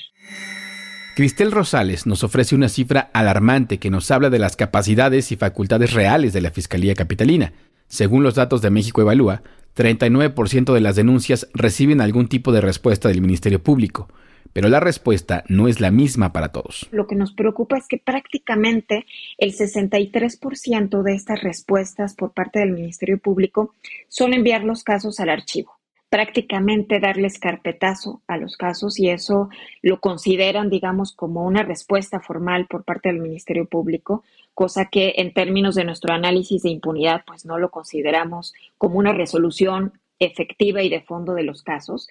Cristel 1.16 1.52
Rosales 1.52 2.08
nos 2.08 2.24
ofrece 2.24 2.56
una 2.56 2.70
cifra 2.70 3.12
alarmante 3.14 3.78
que 3.78 3.92
nos 3.92 4.10
habla 4.10 4.32
de 4.32 4.40
las 4.40 4.56
capacidades 4.56 5.32
y 5.32 5.36
facultades 5.36 5.94
reales 5.94 6.34
de 6.34 6.42
la 6.42 6.50
Fiscalía 6.50 6.96
Capitalina. 6.96 7.54
Según 7.88 8.24
los 8.24 8.34
datos 8.34 8.64
de 8.64 8.72
México 8.72 9.02
Evalúa, 9.02 9.44
39% 9.76 10.74
de 10.74 10.82
las 10.82 10.96
denuncias 10.96 11.48
reciben 11.54 12.02
algún 12.02 12.28
tipo 12.28 12.52
de 12.52 12.62
respuesta 12.62 13.10
del 13.10 13.22
Ministerio 13.22 13.62
Público, 13.62 14.08
pero 14.52 14.70
la 14.70 14.80
respuesta 14.80 15.44
no 15.48 15.68
es 15.68 15.80
la 15.80 15.92
misma 15.92 16.34
para 16.34 16.52
todos. 16.52 16.88
Lo 16.92 17.08
que 17.08 17.16
nos 17.16 17.34
preocupa 17.34 17.78
es 17.78 17.88
que 17.88 17.98
prácticamente 17.98 19.06
el 19.38 19.54
63% 19.54 21.02
de 21.02 21.14
estas 21.14 21.42
respuestas 21.42 22.16
por 22.16 22.34
parte 22.34 22.60
del 22.60 22.72
Ministerio 22.72 23.20
Público 23.20 23.74
son 24.10 24.34
enviar 24.34 24.64
los 24.64 24.84
casos 24.84 25.20
al 25.20 25.30
archivo 25.30 25.78
prácticamente 26.14 27.00
darles 27.00 27.40
carpetazo 27.40 28.22
a 28.28 28.38
los 28.38 28.56
casos 28.56 29.00
y 29.00 29.10
eso 29.10 29.50
lo 29.82 30.00
consideran, 30.00 30.70
digamos, 30.70 31.12
como 31.12 31.44
una 31.44 31.64
respuesta 31.64 32.20
formal 32.20 32.68
por 32.68 32.84
parte 32.84 33.10
del 33.10 33.20
Ministerio 33.20 33.66
Público, 33.66 34.24
cosa 34.54 34.90
que 34.92 35.16
en 35.18 35.34
términos 35.34 35.74
de 35.74 35.86
nuestro 35.86 36.14
análisis 36.14 36.62
de 36.62 36.70
impunidad, 36.70 37.24
pues 37.26 37.48
no 37.48 37.58
lo 37.58 37.72
consideramos 37.72 38.54
como 38.78 39.00
una 39.00 39.12
resolución 39.12 39.94
efectiva 40.20 40.84
y 40.84 40.90
de 40.90 41.02
fondo 41.02 41.34
de 41.34 41.44
los 41.46 41.64
casos. 41.64 42.08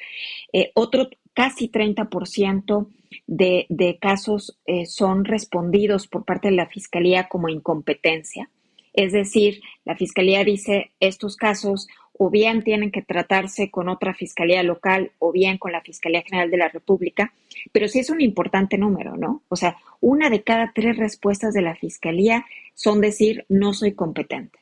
Eh, 0.52 0.72
otro 0.74 1.08
casi 1.34 1.70
30% 1.70 2.88
de, 3.26 3.66
de 3.68 3.98
casos 3.98 4.58
eh, 4.66 4.86
son 4.86 5.24
respondidos 5.24 6.06
por 6.06 6.24
parte 6.24 6.48
de 6.48 6.56
la 6.56 6.66
Fiscalía 6.66 7.28
como 7.28 7.48
incompetencia. 7.48 8.50
Es 8.92 9.12
decir, 9.12 9.62
la 9.84 9.96
Fiscalía 9.96 10.44
dice 10.44 10.92
estos 11.00 11.36
casos 11.36 11.88
o 12.12 12.30
bien 12.30 12.62
tienen 12.62 12.90
que 12.90 13.02
tratarse 13.02 13.70
con 13.70 13.88
otra 13.88 14.14
fiscalía 14.14 14.62
local 14.62 15.12
o 15.18 15.32
bien 15.32 15.58
con 15.58 15.72
la 15.72 15.80
Fiscalía 15.80 16.22
General 16.22 16.50
de 16.50 16.56
la 16.56 16.68
República, 16.68 17.32
pero 17.72 17.88
sí 17.88 17.98
es 17.98 18.10
un 18.10 18.20
importante 18.20 18.78
número, 18.78 19.16
¿no? 19.16 19.42
O 19.48 19.56
sea, 19.56 19.76
una 20.00 20.30
de 20.30 20.42
cada 20.42 20.72
tres 20.74 20.96
respuestas 20.96 21.54
de 21.54 21.62
la 21.62 21.74
fiscalía 21.74 22.44
son 22.74 23.00
decir 23.00 23.44
no 23.48 23.72
soy 23.72 23.94
competente, 23.94 24.58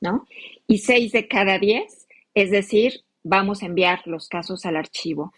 ¿no? 0.00 0.26
Y 0.66 0.78
seis 0.78 1.12
de 1.12 1.26
cada 1.26 1.58
diez 1.58 2.06
es 2.34 2.50
decir 2.50 3.00
vamos 3.22 3.62
a 3.62 3.66
enviar 3.66 4.06
los 4.06 4.28
casos 4.28 4.64
al 4.64 4.76
archivo. 4.76 5.32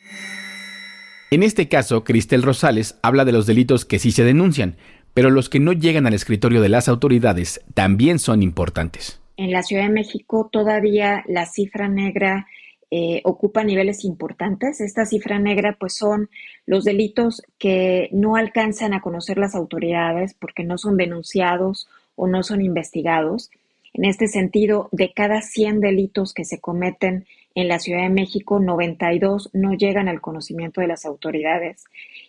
En 1.32 1.42
este 1.42 1.68
caso, 1.68 2.04
Cristel 2.04 2.44
Rosales 2.44 2.98
habla 3.02 3.24
de 3.24 3.32
los 3.32 3.46
delitos 3.46 3.84
que 3.84 3.98
sí 3.98 4.12
se 4.12 4.22
denuncian, 4.22 4.76
pero 5.14 5.30
los 5.30 5.48
que 5.48 5.58
no 5.58 5.72
llegan 5.72 6.06
al 6.06 6.14
escritorio 6.14 6.60
de 6.60 6.68
las 6.68 6.88
autoridades 6.88 7.60
también 7.74 8.20
son 8.20 8.42
importantes 8.42 9.22
en 9.36 9.50
la 9.50 9.62
Ciudad 9.62 9.84
de 9.84 9.92
México 9.92 10.48
todavía 10.52 11.24
la 11.26 11.46
cifra 11.46 11.88
negra 11.88 12.46
eh, 12.90 13.22
ocupa 13.24 13.64
niveles 13.64 14.04
importantes. 14.04 14.80
Esta 14.80 15.06
cifra 15.06 15.38
negra 15.38 15.76
pues 15.78 15.94
son 15.94 16.28
los 16.66 16.84
delitos 16.84 17.42
que 17.58 18.08
no 18.12 18.36
alcanzan 18.36 18.92
a 18.94 19.00
conocer 19.00 19.38
las 19.38 19.54
autoridades 19.54 20.34
porque 20.34 20.62
no 20.62 20.78
son 20.78 20.96
denunciados 20.96 21.88
o 22.14 22.28
no 22.28 22.42
son 22.42 22.60
investigados. 22.60 23.50
En 23.94 24.04
este 24.04 24.28
sentido, 24.28 24.88
de 24.92 25.12
cada 25.12 25.42
100 25.42 25.80
delitos 25.80 26.34
que 26.34 26.44
se 26.44 26.60
cometen 26.60 27.26
en 27.54 27.68
la 27.68 27.78
Ciudad 27.78 28.02
de 28.02 28.08
México, 28.08 28.60
92 28.60 29.50
no 29.52 29.74
llegan 29.74 30.08
al 30.08 30.20
conocimiento 30.20 30.80
de 30.80 30.86
las 30.86 31.04
autoridades. 31.04 31.84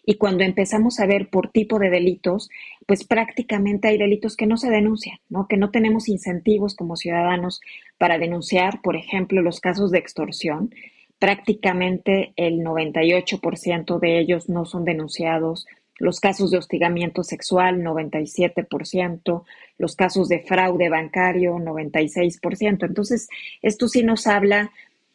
Y 0.06 0.16
cuando 0.16 0.44
empezamos 0.44 1.00
a 1.00 1.06
ver 1.06 1.30
por 1.30 1.50
tipo 1.50 1.80
de 1.80 1.90
delitos, 1.90 2.50
pues 2.86 3.06
prácticamente 3.06 3.88
hay 3.88 3.98
delitos 3.98 4.36
que 4.36 4.48
no 4.48 4.58
se 4.58 4.70
denuncian, 4.70 5.20
¿no? 5.30 5.48
Que 5.48 5.58
no 5.58 5.72
tenemos 5.72 6.10
incentivos 6.10 6.76
como 6.76 6.96
ciudadanos 6.96 7.62
para 7.98 8.18
denunciar, 8.18 8.82
por 8.82 8.96
ejemplo, 8.96 9.42
los 9.42 9.60
casos 9.60 9.92
de 9.92 10.00
extorsión. 10.00 10.74
Prácticamente 11.20 12.34
el 12.36 12.60
98% 12.60 14.00
de 14.00 14.20
ellos 14.20 14.50
no 14.50 14.66
son 14.66 14.84
denunciados. 14.84 15.66
Los 16.00 16.20
casos 16.20 16.52
de 16.52 16.58
hostigamiento 16.58 17.24
sexual, 17.24 17.82
97%. 17.82 19.44
Los 19.78 19.96
casos 19.96 20.28
de 20.28 20.40
fraude 20.40 20.90
bancario, 20.90 21.56
96%. 21.56 22.86
Entonces, 22.86 23.30
esto 23.62 23.88
sí 23.88 24.04
nos 24.04 24.28
habla 24.28 24.72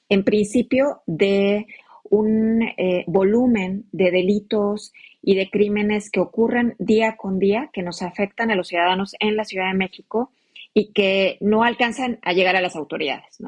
en 0.08 0.24
principio 0.24 1.02
de 1.06 1.66
un 2.10 2.62
eh, 2.62 3.04
volumen 3.06 3.84
de 3.92 4.10
delitos 4.10 4.92
y 5.22 5.34
de 5.34 5.50
crímenes 5.50 6.10
que 6.10 6.20
ocurren 6.20 6.74
día 6.78 7.16
con 7.16 7.38
día, 7.38 7.70
que 7.72 7.82
nos 7.82 8.02
afectan 8.02 8.50
a 8.50 8.54
los 8.54 8.68
ciudadanos 8.68 9.14
en 9.20 9.36
la 9.36 9.44
Ciudad 9.44 9.68
de 9.68 9.78
México 9.78 10.30
y 10.74 10.92
que 10.92 11.38
no 11.40 11.64
alcanzan 11.64 12.18
a 12.22 12.32
llegar 12.32 12.56
a 12.56 12.60
las 12.60 12.76
autoridades. 12.76 13.38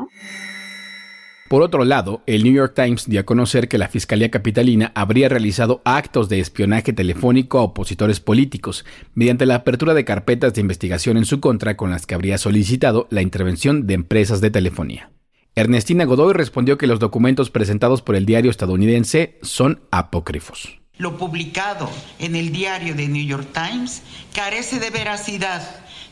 Por 1.48 1.62
otro 1.62 1.84
lado, 1.84 2.22
el 2.26 2.44
New 2.44 2.52
York 2.52 2.74
Times 2.76 3.08
dio 3.08 3.20
a 3.20 3.24
conocer 3.24 3.66
que 3.66 3.78
la 3.78 3.88
Fiscalía 3.88 4.30
Capitalina 4.30 4.92
habría 4.94 5.28
realizado 5.28 5.82
actos 5.84 6.28
de 6.28 6.38
espionaje 6.38 6.92
telefónico 6.92 7.58
a 7.58 7.62
opositores 7.62 8.20
políticos 8.20 8.84
mediante 9.14 9.46
la 9.46 9.56
apertura 9.56 9.94
de 9.94 10.04
carpetas 10.04 10.54
de 10.54 10.60
investigación 10.60 11.16
en 11.16 11.24
su 11.24 11.40
contra 11.40 11.76
con 11.76 11.90
las 11.90 12.06
que 12.06 12.14
habría 12.14 12.38
solicitado 12.38 13.08
la 13.10 13.22
intervención 13.22 13.88
de 13.88 13.94
empresas 13.94 14.40
de 14.40 14.50
telefonía. 14.50 15.10
Ernestina 15.56 16.04
Godoy 16.04 16.32
respondió 16.32 16.78
que 16.78 16.86
los 16.86 17.00
documentos 17.00 17.50
presentados 17.50 18.02
por 18.02 18.14
el 18.14 18.24
diario 18.24 18.50
estadounidense 18.50 19.38
son 19.42 19.82
apócrifos. 19.90 20.78
Lo 20.96 21.16
publicado 21.16 21.90
en 22.18 22.36
el 22.36 22.52
diario 22.52 22.94
de 22.94 23.08
New 23.08 23.26
York 23.26 23.48
Times 23.52 24.02
carece 24.32 24.78
de 24.78 24.90
veracidad, 24.90 25.62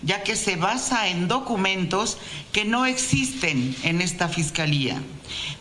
ya 0.02 0.23
que 0.25 0.35
se 0.35 0.57
basa 0.57 1.09
en 1.09 1.28
documentos 1.28 2.18
que 2.52 2.64
no 2.64 2.85
existen 2.85 3.76
en 3.85 4.00
esta 4.00 4.28
fiscalía, 4.28 5.00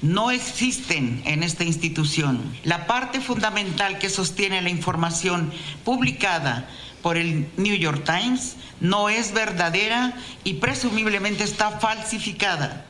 no 0.02 0.32
existen 0.32 1.22
en 1.26 1.44
esta 1.44 1.64
institución. 1.64 2.42
La 2.64 2.88
parte 2.88 3.22
fundamental 3.22 4.00
que 4.00 4.10
sostiene 4.10 4.62
la 4.62 4.70
información 4.70 5.52
publicada 5.84 6.68
por 7.04 7.18
el 7.18 7.48
New 7.58 7.76
York 7.76 8.04
Times 8.06 8.56
no 8.80 9.10
es 9.10 9.34
verdadera 9.34 10.14
y 10.44 10.56
presumiblemente 10.56 11.44
está 11.44 11.80
falsificada. 11.80 12.86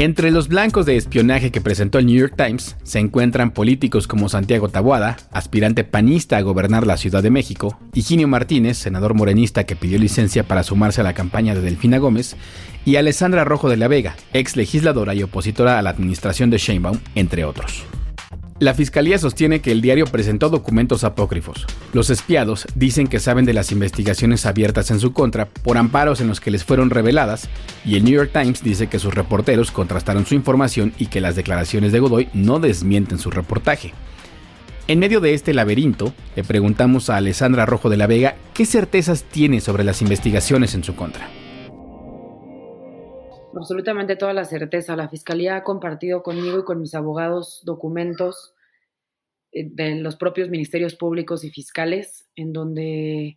Entre 0.00 0.30
los 0.30 0.48
blancos 0.48 0.86
de 0.86 0.96
espionaje 0.96 1.50
que 1.50 1.60
presentó 1.60 1.98
el 1.98 2.06
New 2.06 2.18
York 2.18 2.32
Times 2.34 2.74
se 2.84 3.00
encuentran 3.00 3.50
políticos 3.50 4.08
como 4.08 4.30
Santiago 4.30 4.70
Tabuada, 4.70 5.18
aspirante 5.30 5.84
panista 5.84 6.38
a 6.38 6.40
gobernar 6.40 6.86
la 6.86 6.96
Ciudad 6.96 7.22
de 7.22 7.28
México, 7.28 7.78
Higinio 7.92 8.26
Martínez, 8.26 8.78
senador 8.78 9.12
morenista 9.12 9.64
que 9.64 9.76
pidió 9.76 9.98
licencia 9.98 10.42
para 10.42 10.62
sumarse 10.62 11.02
a 11.02 11.04
la 11.04 11.12
campaña 11.12 11.54
de 11.54 11.60
Delfina 11.60 11.98
Gómez, 11.98 12.34
y 12.86 12.96
Alessandra 12.96 13.44
Rojo 13.44 13.68
de 13.68 13.76
la 13.76 13.88
Vega, 13.88 14.16
ex 14.32 14.56
legisladora 14.56 15.14
y 15.14 15.22
opositora 15.22 15.78
a 15.78 15.82
la 15.82 15.90
administración 15.90 16.48
de 16.48 16.56
Sheinbaum, 16.56 16.98
entre 17.14 17.44
otros. 17.44 17.84
La 18.60 18.74
fiscalía 18.74 19.16
sostiene 19.16 19.62
que 19.62 19.72
el 19.72 19.80
diario 19.80 20.04
presentó 20.04 20.50
documentos 20.50 21.02
apócrifos. 21.02 21.64
Los 21.94 22.10
espiados 22.10 22.66
dicen 22.74 23.06
que 23.06 23.18
saben 23.18 23.46
de 23.46 23.54
las 23.54 23.72
investigaciones 23.72 24.44
abiertas 24.44 24.90
en 24.90 25.00
su 25.00 25.14
contra 25.14 25.46
por 25.46 25.78
amparos 25.78 26.20
en 26.20 26.28
los 26.28 26.40
que 26.40 26.50
les 26.50 26.62
fueron 26.62 26.90
reveladas, 26.90 27.48
y 27.86 27.96
el 27.96 28.04
New 28.04 28.12
York 28.12 28.32
Times 28.34 28.62
dice 28.62 28.88
que 28.88 28.98
sus 28.98 29.14
reporteros 29.14 29.70
contrastaron 29.70 30.26
su 30.26 30.34
información 30.34 30.92
y 30.98 31.06
que 31.06 31.22
las 31.22 31.36
declaraciones 31.36 31.90
de 31.90 32.00
Godoy 32.00 32.28
no 32.34 32.60
desmienten 32.60 33.18
su 33.18 33.30
reportaje. 33.30 33.94
En 34.88 34.98
medio 34.98 35.20
de 35.20 35.32
este 35.32 35.54
laberinto, 35.54 36.12
le 36.36 36.44
preguntamos 36.44 37.08
a 37.08 37.16
Alessandra 37.16 37.64
Rojo 37.64 37.88
de 37.88 37.96
la 37.96 38.06
Vega 38.06 38.36
qué 38.52 38.66
certezas 38.66 39.22
tiene 39.22 39.62
sobre 39.62 39.84
las 39.84 40.02
investigaciones 40.02 40.74
en 40.74 40.84
su 40.84 40.94
contra 40.94 41.30
absolutamente 43.56 44.16
toda 44.16 44.32
la 44.32 44.44
certeza. 44.44 44.96
La 44.96 45.08
Fiscalía 45.08 45.56
ha 45.56 45.64
compartido 45.64 46.22
conmigo 46.22 46.60
y 46.60 46.64
con 46.64 46.80
mis 46.80 46.94
abogados 46.94 47.60
documentos 47.64 48.54
eh, 49.52 49.68
de 49.70 49.96
los 49.96 50.16
propios 50.16 50.48
ministerios 50.48 50.94
públicos 50.94 51.44
y 51.44 51.50
fiscales 51.50 52.28
en 52.36 52.52
donde 52.52 53.36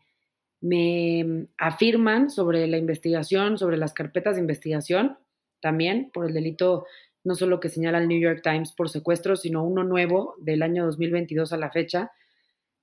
me 0.62 1.48
afirman 1.58 2.29
sobre 2.29 2.67
la 2.67 2.77
investigación, 2.77 3.58
sobre 3.58 3.77
las 3.77 3.93
carpetas 3.93 4.36
de 4.36 4.41
investigación, 4.41 5.17
también 5.60 6.10
por 6.13 6.25
el 6.25 6.34
delito 6.34 6.86
no 7.25 7.36
solo 7.36 7.60
que 7.60 7.70
señala 7.70 8.00
el 8.00 8.08
New 8.08 8.20
York 8.20 8.41
Times 8.43 8.74
por 8.74 8.89
secuestro, 8.89 9.36
sino 9.36 9.63
uno 9.63 9.84
nuevo 9.84 10.36
del 10.39 10.62
año 10.62 10.86
2022 10.86 11.53
a 11.53 11.58
la 11.58 11.72
fecha 11.72 12.12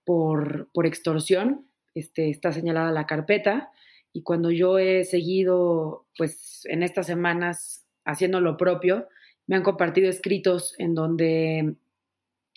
por, 0.04 0.70
por 0.72 0.87
extorsión. 0.87 1.66
Este, 1.94 2.30
está 2.30 2.52
señalada 2.52 2.90
la 2.90 3.06
carpeta 3.06 3.70
y 4.12 4.23
cuando 4.23 4.50
yo 4.50 4.79
he 4.79 5.05
seguido, 5.05 6.07
pues 6.17 6.62
en 6.64 6.83
estas 6.83 7.07
semanas 7.07 7.87
haciendo 8.05 8.40
lo 8.40 8.57
propio, 8.57 9.09
me 9.47 9.57
han 9.57 9.62
compartido 9.62 10.09
escritos 10.09 10.75
en 10.79 10.95
donde 10.95 11.75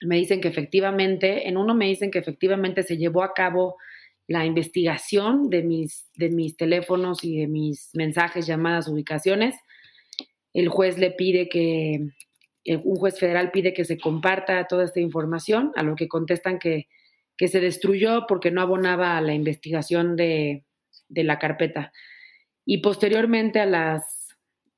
me 0.02 0.16
dicen 0.18 0.42
que 0.42 0.48
efectivamente, 0.48 1.48
en 1.48 1.58
uno 1.58 1.76
me 1.76 1.88
dicen 1.88 2.12
que 2.12 2.20
efectivamente 2.20 2.84
se 2.84 2.98
llevó 2.98 3.24
a 3.24 3.34
cabo 3.34 3.78
la 4.28 4.46
investigación 4.46 5.50
de 5.50 5.64
mis, 5.64 6.08
de 6.16 6.30
mis 6.30 6.58
teléfonos 6.58 7.24
y 7.24 7.40
de 7.40 7.48
mis 7.48 7.90
mensajes, 7.94 8.48
llamadas, 8.48 8.88
ubicaciones. 8.88 9.56
El 10.54 10.70
juez 10.70 10.98
le 10.98 11.12
pide 11.12 11.50
que, 11.50 12.08
eh, 12.66 12.78
un 12.84 12.96
juez 12.96 13.20
federal 13.20 13.52
pide 13.52 13.74
que 13.74 13.86
se 13.86 13.98
comparta 13.98 14.66
toda 14.68 14.86
esta 14.86 15.00
información, 15.00 15.72
a 15.76 15.84
lo 15.84 15.96
que 15.96 16.08
contestan 16.08 16.58
que, 16.58 16.88
que 17.38 17.48
se 17.48 17.60
destruyó 17.60 18.26
porque 18.28 18.52
no 18.52 18.62
abonaba 18.62 19.20
la 19.22 19.34
investigación 19.34 20.16
de, 20.16 20.64
de 21.10 21.24
la 21.24 21.40
carpeta. 21.40 21.92
Y 22.66 22.80
posteriormente 22.80 23.60
a 23.60 23.66
las 23.66 24.30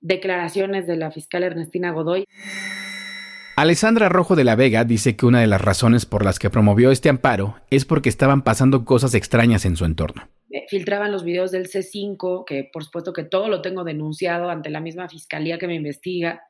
declaraciones 0.02 0.88
de 0.88 0.98
la 0.98 1.12
fiscal 1.12 1.44
Ernestina 1.44 1.92
Godoy. 1.92 2.26
Alessandra 3.56 4.10
Rojo 4.10 4.36
de 4.36 4.44
la 4.44 4.56
Vega 4.56 4.84
dice 4.84 5.16
que 5.16 5.26
una 5.26 5.40
de 5.40 5.48
las 5.48 5.62
razones 5.62 6.06
por 6.06 6.26
las 6.26 6.40
que 6.40 6.50
promovió 6.50 6.92
este 6.92 7.10
amparo 7.10 7.56
es 7.70 7.86
porque 7.86 8.10
estaban 8.10 8.44
pasando 8.44 8.84
cosas 8.84 9.16
extrañas 9.16 9.66
en 9.66 9.78
su 9.78 9.86
entorno. 9.86 10.28
Eh, 10.52 10.66
filtraban 10.70 11.12
los 11.12 11.24
videos 11.24 11.52
del 11.52 11.68
C5, 11.68 12.44
que 12.46 12.70
por 12.72 12.84
supuesto 12.84 13.14
que 13.14 13.24
todo 13.24 13.48
lo 13.48 13.62
tengo 13.62 13.84
denunciado 13.84 14.50
ante 14.50 14.70
la 14.70 14.82
misma 14.82 15.08
fiscalía 15.08 15.58
que 15.58 15.68
me 15.68 15.76
investiga, 15.76 16.42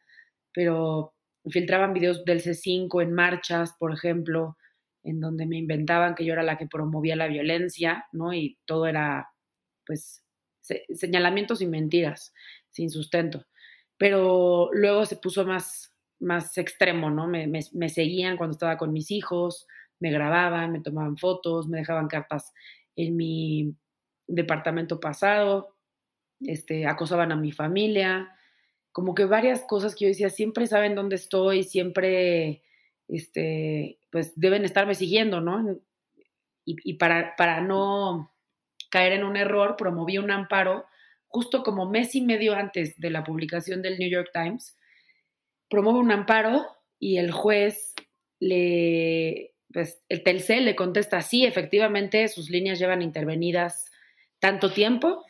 pero 0.52 1.14
filtraban 1.48 1.94
videos 1.94 2.26
del 2.26 2.42
C5 2.42 3.04
en 3.04 3.14
marchas, 3.14 3.76
por 3.80 3.94
ejemplo, 3.94 4.58
en 5.04 5.20
donde 5.20 5.46
me 5.46 5.58
inventaban 5.58 6.16
que 6.16 6.26
yo 6.26 6.34
era 6.34 6.44
la 6.44 6.58
que 6.58 6.68
promovía 6.68 7.16
la 7.16 7.28
violencia, 7.28 8.06
¿no? 8.12 8.34
Y 8.34 8.58
todo 8.66 8.88
era, 8.88 9.30
pues, 9.86 10.24
señalamientos 10.94 11.62
y 11.62 11.68
mentiras, 11.68 12.34
sin 12.72 12.90
sustento. 12.90 13.46
Pero 13.98 14.70
luego 14.74 15.06
se 15.06 15.16
puso 15.16 15.46
más 15.46 15.96
más 16.20 16.58
extremo, 16.58 17.10
¿no? 17.10 17.28
Me, 17.28 17.48
me, 17.48 17.90
seguían 17.90 18.38
cuando 18.38 18.54
estaba 18.54 18.78
con 18.78 18.94
mis 18.94 19.12
hijos, 19.12 19.68
me 20.00 20.12
grababan, 20.12 20.72
me 20.72 20.82
tomaban 20.82 21.18
fotos, 21.18 21.68
me 21.68 21.80
dejaban 21.80 22.08
cartas 22.08 22.54
en 22.96 23.16
mi 23.16 23.76
departamento 24.28 25.00
pasado, 25.00 25.76
este, 26.42 26.88
acosaban 26.88 27.32
a 27.32 27.36
mi 27.36 27.52
familia, 27.52 28.32
como 28.92 29.14
que 29.14 29.26
varias 29.26 29.64
cosas 29.64 29.94
que 29.94 30.06
yo 30.06 30.10
decía, 30.10 30.30
siempre 30.30 30.68
saben 30.68 30.96
dónde 30.96 31.16
estoy, 31.18 31.64
siempre, 31.64 32.64
este, 33.08 34.00
pues 34.12 34.34
deben 34.36 34.64
estarme 34.66 34.96
siguiendo, 34.96 35.42
¿no? 35.42 35.80
Y, 36.66 36.78
y 36.84 36.94
para, 36.96 37.36
para 37.36 37.62
no 37.62 38.32
caer 38.96 39.12
en 39.12 39.26
un 39.26 39.36
error, 39.36 39.76
promoví 39.76 40.18
un 40.18 40.32
amparo 40.32 40.86
justo 41.28 41.64
como 41.64 41.86
mes 41.86 42.16
y 42.16 42.22
medio 42.22 42.56
antes 42.56 42.98
de 42.98 43.10
la 43.10 43.26
publicación 43.26 43.82
del 43.82 44.00
New 44.00 44.10
York 44.10 44.30
Times, 44.32 44.78
promueve 45.70 46.00
un 46.00 46.14
amparo 46.14 46.66
y 46.98 47.18
el 47.18 47.34
juez 47.34 47.94
le, 48.40 49.54
pues 49.74 50.02
el 50.08 50.24
Telcel 50.24 50.64
le 50.64 50.78
contesta, 50.78 51.20
sí, 51.20 51.46
efectivamente, 51.46 52.30
sus 52.30 52.50
líneas 52.50 52.80
llevan 52.80 53.02
intervenidas 53.02 53.92
tanto 54.40 54.72
tiempo. 54.72 55.26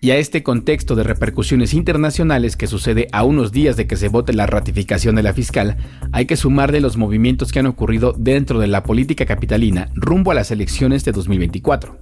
Y 0.00 0.12
a 0.12 0.16
este 0.16 0.44
contexto 0.44 0.94
de 0.94 1.02
repercusiones 1.02 1.74
internacionales 1.74 2.56
que 2.56 2.68
sucede 2.68 3.08
a 3.10 3.24
unos 3.24 3.50
días 3.50 3.76
de 3.76 3.88
que 3.88 3.96
se 3.96 4.08
vote 4.08 4.32
la 4.32 4.46
ratificación 4.46 5.16
de 5.16 5.24
la 5.24 5.32
fiscal, 5.32 5.76
hay 6.12 6.26
que 6.26 6.36
sumarle 6.36 6.80
los 6.80 6.96
movimientos 6.96 7.50
que 7.50 7.58
han 7.58 7.66
ocurrido 7.66 8.14
dentro 8.16 8.60
de 8.60 8.68
la 8.68 8.84
política 8.84 9.26
capitalina 9.26 9.90
rumbo 9.96 10.30
a 10.30 10.34
las 10.34 10.52
elecciones 10.52 11.04
de 11.04 11.10
2024. 11.10 11.98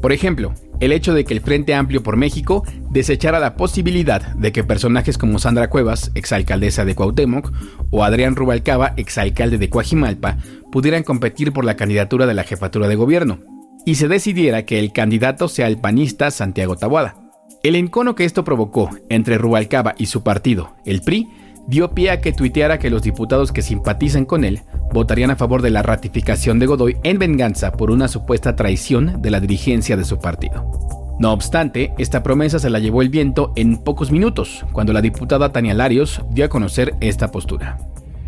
Por 0.00 0.12
ejemplo, 0.12 0.54
el 0.80 0.90
hecho 0.90 1.12
de 1.12 1.24
que 1.24 1.34
el 1.34 1.42
Frente 1.42 1.74
Amplio 1.74 2.02
por 2.02 2.16
México 2.16 2.64
desechara 2.90 3.40
la 3.40 3.56
posibilidad 3.56 4.22
de 4.34 4.50
que 4.50 4.64
personajes 4.64 5.18
como 5.18 5.38
Sandra 5.38 5.68
Cuevas, 5.68 6.12
exalcaldesa 6.14 6.86
de 6.86 6.94
Cuauhtémoc, 6.94 7.52
o 7.90 8.04
Adrián 8.04 8.36
Rubalcaba, 8.36 8.94
exalcalde 8.96 9.58
de 9.58 9.68
Coajimalpa, 9.68 10.38
pudieran 10.72 11.02
competir 11.02 11.52
por 11.52 11.66
la 11.66 11.76
candidatura 11.76 12.24
de 12.24 12.34
la 12.34 12.44
jefatura 12.44 12.88
de 12.88 12.94
gobierno, 12.94 13.57
y 13.84 13.94
se 13.96 14.08
decidiera 14.08 14.64
que 14.64 14.78
el 14.78 14.92
candidato 14.92 15.48
sea 15.48 15.66
el 15.66 15.78
panista 15.78 16.30
Santiago 16.30 16.76
Tabuada. 16.76 17.16
El 17.62 17.74
encono 17.74 18.14
que 18.14 18.24
esto 18.24 18.44
provocó 18.44 18.90
entre 19.08 19.38
Rubalcaba 19.38 19.94
y 19.98 20.06
su 20.06 20.22
partido, 20.22 20.76
el 20.84 21.02
PRI, 21.02 21.28
dio 21.66 21.90
pie 21.92 22.10
a 22.10 22.20
que 22.20 22.32
tuiteara 22.32 22.78
que 22.78 22.90
los 22.90 23.02
diputados 23.02 23.52
que 23.52 23.62
simpatizan 23.62 24.24
con 24.24 24.44
él 24.44 24.62
votarían 24.92 25.30
a 25.30 25.36
favor 25.36 25.60
de 25.60 25.70
la 25.70 25.82
ratificación 25.82 26.58
de 26.58 26.66
Godoy 26.66 26.96
en 27.02 27.18
venganza 27.18 27.72
por 27.72 27.90
una 27.90 28.08
supuesta 28.08 28.56
traición 28.56 29.20
de 29.20 29.30
la 29.30 29.40
dirigencia 29.40 29.96
de 29.96 30.04
su 30.04 30.18
partido. 30.18 30.70
No 31.18 31.32
obstante, 31.32 31.92
esta 31.98 32.22
promesa 32.22 32.58
se 32.58 32.70
la 32.70 32.78
llevó 32.78 33.02
el 33.02 33.08
viento 33.08 33.52
en 33.56 33.78
pocos 33.78 34.12
minutos, 34.12 34.64
cuando 34.72 34.92
la 34.92 35.02
diputada 35.02 35.52
Tania 35.52 35.74
Larios 35.74 36.22
dio 36.30 36.44
a 36.44 36.48
conocer 36.48 36.94
esta 37.00 37.30
postura. 37.32 37.76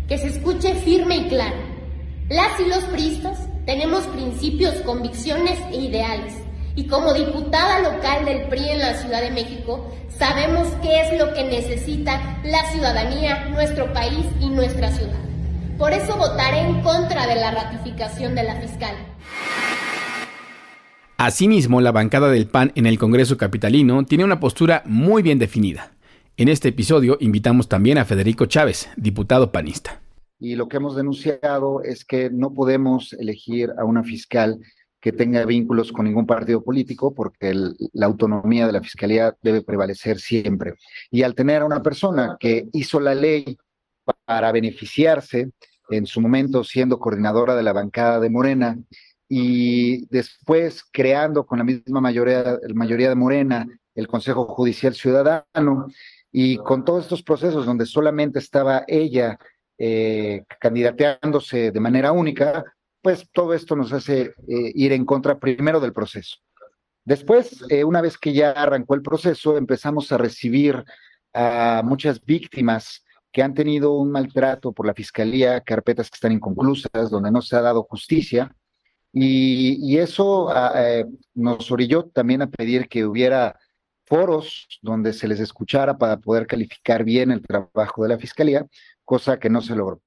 Que 0.07 0.17
se 0.17 0.27
escuche 0.27 0.75
firme 0.75 1.17
y 1.17 1.27
claro. 1.29 1.55
Las 2.29 2.59
y 2.59 2.67
los 2.67 2.83
priistas 2.85 3.47
tenemos 3.65 4.03
principios, 4.07 4.75
convicciones 4.85 5.59
e 5.71 5.77
ideales. 5.77 6.33
Y 6.75 6.87
como 6.87 7.13
diputada 7.13 7.79
local 7.79 8.25
del 8.25 8.47
PRI 8.47 8.69
en 8.69 8.79
la 8.79 8.93
Ciudad 8.95 9.21
de 9.21 9.31
México, 9.31 9.91
sabemos 10.09 10.67
qué 10.81 11.01
es 11.01 11.19
lo 11.19 11.33
que 11.33 11.43
necesita 11.43 12.39
la 12.43 12.65
ciudadanía, 12.71 13.49
nuestro 13.49 13.91
país 13.93 14.25
y 14.39 14.49
nuestra 14.49 14.91
ciudad. 14.91 15.19
Por 15.77 15.91
eso 15.93 16.15
votaré 16.15 16.59
en 16.59 16.81
contra 16.81 17.27
de 17.27 17.35
la 17.35 17.51
ratificación 17.51 18.35
de 18.35 18.43
la 18.43 18.55
fiscal. 18.55 18.95
Asimismo, 21.17 21.81
la 21.81 21.91
bancada 21.91 22.29
del 22.29 22.47
PAN 22.47 22.71
en 22.75 22.85
el 22.85 22.97
Congreso 22.97 23.37
Capitalino 23.37 24.05
tiene 24.05 24.23
una 24.23 24.39
postura 24.39 24.81
muy 24.85 25.21
bien 25.21 25.39
definida. 25.39 25.91
En 26.37 26.47
este 26.47 26.69
episodio 26.69 27.17
invitamos 27.19 27.67
también 27.67 27.97
a 27.97 28.05
Federico 28.05 28.47
Chávez, 28.47 28.89
diputado 28.95 29.51
panista. 29.51 30.00
Y 30.41 30.55
lo 30.55 30.67
que 30.67 30.77
hemos 30.77 30.95
denunciado 30.95 31.83
es 31.83 32.03
que 32.03 32.31
no 32.31 32.51
podemos 32.51 33.13
elegir 33.13 33.71
a 33.77 33.85
una 33.85 34.03
fiscal 34.03 34.59
que 34.99 35.11
tenga 35.11 35.45
vínculos 35.45 35.91
con 35.91 36.05
ningún 36.05 36.25
partido 36.25 36.63
político, 36.63 37.13
porque 37.13 37.53
la 37.93 38.05
autonomía 38.07 38.65
de 38.65 38.73
la 38.73 38.81
fiscalía 38.81 39.37
debe 39.43 39.61
prevalecer 39.61 40.19
siempre. 40.19 40.73
Y 41.11 41.21
al 41.21 41.35
tener 41.35 41.61
a 41.61 41.65
una 41.65 41.83
persona 41.83 42.37
que 42.39 42.67
hizo 42.73 42.99
la 42.99 43.13
ley 43.13 43.55
para 44.25 44.51
beneficiarse, 44.51 45.51
en 45.91 46.07
su 46.07 46.19
momento 46.21 46.63
siendo 46.63 46.97
coordinadora 46.97 47.55
de 47.55 47.63
la 47.63 47.73
bancada 47.73 48.19
de 48.19 48.31
Morena, 48.31 48.79
y 49.29 50.07
después 50.07 50.83
creando 50.91 51.45
con 51.45 51.59
la 51.59 51.65
misma 51.65 52.01
mayoría, 52.01 52.57
mayoría 52.73 53.09
de 53.09 53.15
Morena 53.15 53.67
el 53.93 54.07
Consejo 54.07 54.45
Judicial 54.45 54.95
Ciudadano, 54.95 55.85
y 56.31 56.57
con 56.57 56.83
todos 56.83 57.03
estos 57.03 57.21
procesos 57.21 57.67
donde 57.67 57.85
solamente 57.85 58.39
estaba 58.39 58.85
ella 58.87 59.37
eh, 59.83 60.43
candidateándose 60.59 61.71
de 61.71 61.79
manera 61.79 62.11
única, 62.11 62.63
pues 63.01 63.27
todo 63.33 63.55
esto 63.55 63.75
nos 63.75 63.91
hace 63.91 64.35
eh, 64.47 64.71
ir 64.75 64.91
en 64.91 65.05
contra 65.05 65.39
primero 65.39 65.79
del 65.79 65.91
proceso. 65.91 66.37
Después, 67.03 67.65
eh, 67.67 67.83
una 67.83 67.99
vez 67.99 68.15
que 68.15 68.31
ya 68.31 68.51
arrancó 68.51 68.93
el 68.93 69.01
proceso, 69.01 69.57
empezamos 69.57 70.11
a 70.11 70.19
recibir 70.19 70.85
a 71.33 71.81
muchas 71.83 72.23
víctimas 72.23 73.03
que 73.31 73.41
han 73.41 73.55
tenido 73.55 73.93
un 73.93 74.11
maltrato 74.11 74.71
por 74.71 74.85
la 74.85 74.93
fiscalía, 74.93 75.61
carpetas 75.61 76.11
que 76.11 76.15
están 76.17 76.33
inconclusas, 76.33 77.09
donde 77.09 77.31
no 77.31 77.41
se 77.41 77.55
ha 77.55 77.61
dado 77.61 77.81
justicia. 77.81 78.55
Y, 79.11 79.97
eso 79.97 80.49
ah, 80.51 81.03
nos 81.33 81.71
orilló 81.71 82.03
también 82.03 82.43
a 82.43 82.51
pedir 82.51 82.87
que 82.87 83.03
hubiera 83.03 83.57
foros 84.05 84.67
donde 84.83 85.11
se 85.13 85.27
les 85.27 85.39
escuchara 85.39 85.97
para 85.97 86.17
poder 86.17 86.45
calificar 86.45 87.03
bien 87.03 87.31
el 87.31 87.41
trabajo 87.41 88.03
de 88.03 88.09
la 88.09 88.19
fiscalía, 88.19 88.67
cosa 89.11 89.39
que 89.39 89.49
no 89.49 89.59
se 89.59 89.75
logró. 89.75 89.99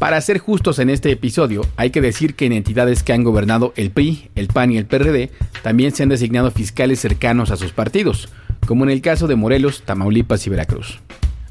Para 0.00 0.20
ser 0.20 0.38
justos 0.40 0.80
en 0.80 0.90
este 0.90 1.12
episodio, 1.12 1.62
hay 1.76 1.90
que 1.90 2.00
decir 2.00 2.34
que 2.34 2.46
en 2.46 2.52
entidades 2.52 3.04
que 3.04 3.12
han 3.12 3.22
gobernado 3.22 3.72
el 3.76 3.92
PRI, 3.92 4.32
el 4.34 4.48
PAN 4.48 4.72
y 4.72 4.78
el 4.78 4.86
PRD, 4.86 5.30
también 5.62 5.92
se 5.92 6.02
han 6.02 6.08
designado 6.08 6.50
fiscales 6.50 6.98
cercanos 6.98 7.52
a 7.52 7.56
sus 7.56 7.70
partidos, 7.70 8.30
como 8.66 8.82
en 8.82 8.90
el 8.90 9.00
caso 9.00 9.28
de 9.28 9.36
Morelos, 9.36 9.82
Tamaulipas 9.82 10.44
y 10.48 10.50
Veracruz. 10.50 10.98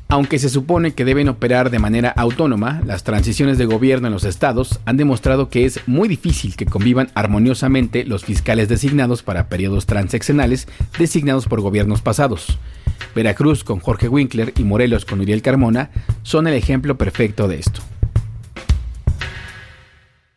Aunque 0.09 0.37
se 0.37 0.49
supone 0.49 0.91
que 0.91 1.05
deben 1.05 1.29
operar 1.29 1.69
de 1.69 1.79
manera 1.79 2.09
autónoma, 2.09 2.81
las 2.85 3.05
transiciones 3.05 3.57
de 3.57 3.67
gobierno 3.67 4.07
en 4.07 4.13
los 4.13 4.25
estados 4.25 4.81
han 4.83 4.97
demostrado 4.97 5.47
que 5.47 5.63
es 5.63 5.79
muy 5.87 6.09
difícil 6.09 6.57
que 6.57 6.65
convivan 6.65 7.09
armoniosamente 7.13 8.03
los 8.03 8.25
fiscales 8.25 8.67
designados 8.67 9.23
para 9.23 9.47
periodos 9.47 9.85
transeccionales 9.85 10.67
designados 10.99 11.45
por 11.45 11.61
gobiernos 11.61 12.01
pasados. 12.01 12.59
Veracruz 13.15 13.63
con 13.63 13.79
Jorge 13.79 14.07
Winkler 14.07 14.53
y 14.57 14.63
Morelos 14.63 15.05
con 15.05 15.19
Uriel 15.19 15.41
Carmona 15.41 15.91
son 16.23 16.47
el 16.47 16.53
ejemplo 16.53 16.97
perfecto 16.97 17.47
de 17.47 17.59
esto. 17.59 17.81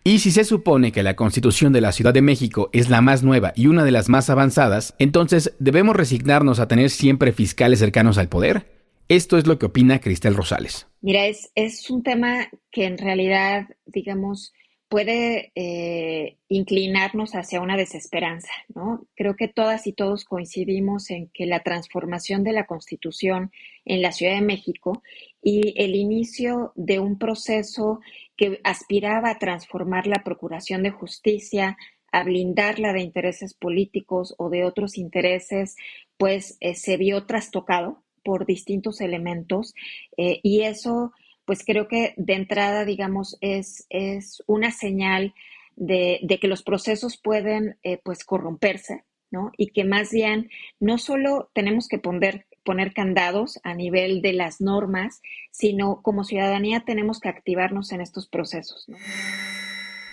Y 0.02 0.20
si 0.20 0.30
se 0.30 0.44
supone 0.44 0.92
que 0.92 1.02
la 1.02 1.14
constitución 1.14 1.74
de 1.74 1.82
la 1.82 1.92
Ciudad 1.92 2.14
de 2.14 2.22
México 2.22 2.70
es 2.72 2.88
la 2.88 3.02
más 3.02 3.22
nueva 3.22 3.52
y 3.54 3.66
una 3.66 3.84
de 3.84 3.90
las 3.90 4.08
más 4.08 4.30
avanzadas, 4.30 4.94
entonces 4.98 5.52
¿debemos 5.58 5.94
resignarnos 5.94 6.58
a 6.58 6.68
tener 6.68 6.88
siempre 6.88 7.32
fiscales 7.32 7.80
cercanos 7.80 8.16
al 8.16 8.28
poder? 8.30 8.66
Esto 9.08 9.36
es 9.36 9.46
lo 9.46 9.58
que 9.58 9.66
opina 9.66 9.98
Cristel 9.98 10.36
Rosales. 10.36 10.86
Mira, 11.02 11.26
es, 11.26 11.50
es 11.54 11.90
un 11.90 12.02
tema 12.02 12.48
que 12.70 12.86
en 12.86 12.96
realidad, 12.96 13.66
digamos, 13.84 14.52
puede 14.90 15.52
eh, 15.54 16.36
inclinarnos 16.48 17.36
hacia 17.36 17.60
una 17.60 17.76
desesperanza, 17.76 18.50
¿no? 18.74 19.06
Creo 19.14 19.36
que 19.36 19.46
todas 19.46 19.86
y 19.86 19.92
todos 19.92 20.24
coincidimos 20.24 21.10
en 21.10 21.28
que 21.28 21.46
la 21.46 21.60
transformación 21.60 22.42
de 22.42 22.52
la 22.52 22.66
Constitución 22.66 23.52
en 23.84 24.02
la 24.02 24.10
Ciudad 24.10 24.34
de 24.34 24.40
México 24.40 25.00
y 25.40 25.80
el 25.80 25.94
inicio 25.94 26.72
de 26.74 26.98
un 26.98 27.18
proceso 27.18 28.00
que 28.36 28.60
aspiraba 28.64 29.30
a 29.30 29.38
transformar 29.38 30.08
la 30.08 30.24
Procuración 30.24 30.82
de 30.82 30.90
Justicia, 30.90 31.76
a 32.10 32.24
blindarla 32.24 32.92
de 32.92 33.02
intereses 33.02 33.54
políticos 33.54 34.34
o 34.38 34.50
de 34.50 34.64
otros 34.64 34.98
intereses, 34.98 35.76
pues 36.16 36.56
eh, 36.58 36.74
se 36.74 36.96
vio 36.96 37.26
trastocado 37.26 38.02
por 38.24 38.44
distintos 38.44 39.00
elementos 39.00 39.72
eh, 40.16 40.40
y 40.42 40.62
eso, 40.62 41.12
pues 41.50 41.64
creo 41.66 41.88
que 41.88 42.14
de 42.16 42.34
entrada, 42.34 42.84
digamos, 42.84 43.36
es, 43.40 43.84
es 43.90 44.40
una 44.46 44.70
señal 44.70 45.34
de, 45.74 46.20
que 46.40 46.46
los 46.46 46.62
procesos 46.62 47.16
pueden, 47.16 47.76
eh, 47.82 47.98
pues, 48.04 48.22
corromperse, 48.22 49.02
¿no? 49.32 49.50
Y 49.56 49.72
que 49.72 49.82
más 49.82 50.12
bien 50.12 50.48
no 50.78 50.96
solo 50.96 51.50
tenemos 51.52 51.88
que 51.88 51.98
poner 51.98 52.46
poner 52.62 52.92
candados 52.92 53.58
a 53.64 53.74
nivel 53.74 54.22
de 54.22 54.32
las 54.32 54.60
normas, 54.60 55.22
sino 55.50 56.02
como 56.02 56.22
ciudadanía 56.22 56.84
tenemos 56.86 57.18
que 57.18 57.30
activarnos 57.30 57.90
en 57.90 58.00
estos 58.00 58.28
procesos. 58.28 58.86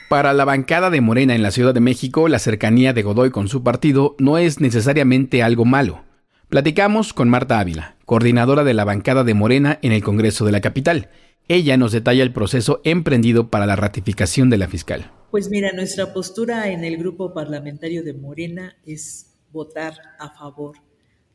Para 0.09 0.33
la 0.33 0.43
bancada 0.43 0.89
de 0.89 1.01
Morena 1.01 1.35
en 1.35 1.43
la 1.43 1.51
Ciudad 1.51 1.75
de 1.75 1.81
México, 1.81 2.29
la 2.29 2.39
cercanía 2.39 2.93
de 2.93 3.03
Godoy 3.03 3.29
con 3.29 3.47
su 3.47 3.61
partido 3.61 4.15
no 4.17 4.39
es 4.39 4.59
necesariamente 4.59 5.43
algo 5.43 5.65
malo. 5.65 6.03
Platicamos 6.49 7.13
con 7.13 7.29
Marta 7.29 7.59
Ávila, 7.59 7.97
coordinadora 8.05 8.63
de 8.63 8.73
la 8.73 8.85
bancada 8.85 9.23
de 9.23 9.35
Morena 9.35 9.77
en 9.83 9.91
el 9.91 10.01
Congreso 10.01 10.45
de 10.45 10.53
la 10.53 10.61
capital. 10.61 11.09
Ella 11.49 11.77
nos 11.77 11.93
detalla 11.93 12.23
el 12.23 12.33
proceso 12.33 12.81
emprendido 12.83 13.49
para 13.49 13.65
la 13.65 13.77
ratificación 13.77 14.49
de 14.49 14.57
la 14.57 14.67
fiscal. 14.67 15.11
Pues 15.31 15.49
mira, 15.49 15.71
nuestra 15.71 16.13
postura 16.13 16.69
en 16.69 16.83
el 16.83 16.97
grupo 16.97 17.33
parlamentario 17.33 18.03
de 18.03 18.13
Morena 18.13 18.75
es 18.85 19.37
votar 19.53 19.93
a 20.19 20.29
favor 20.31 20.75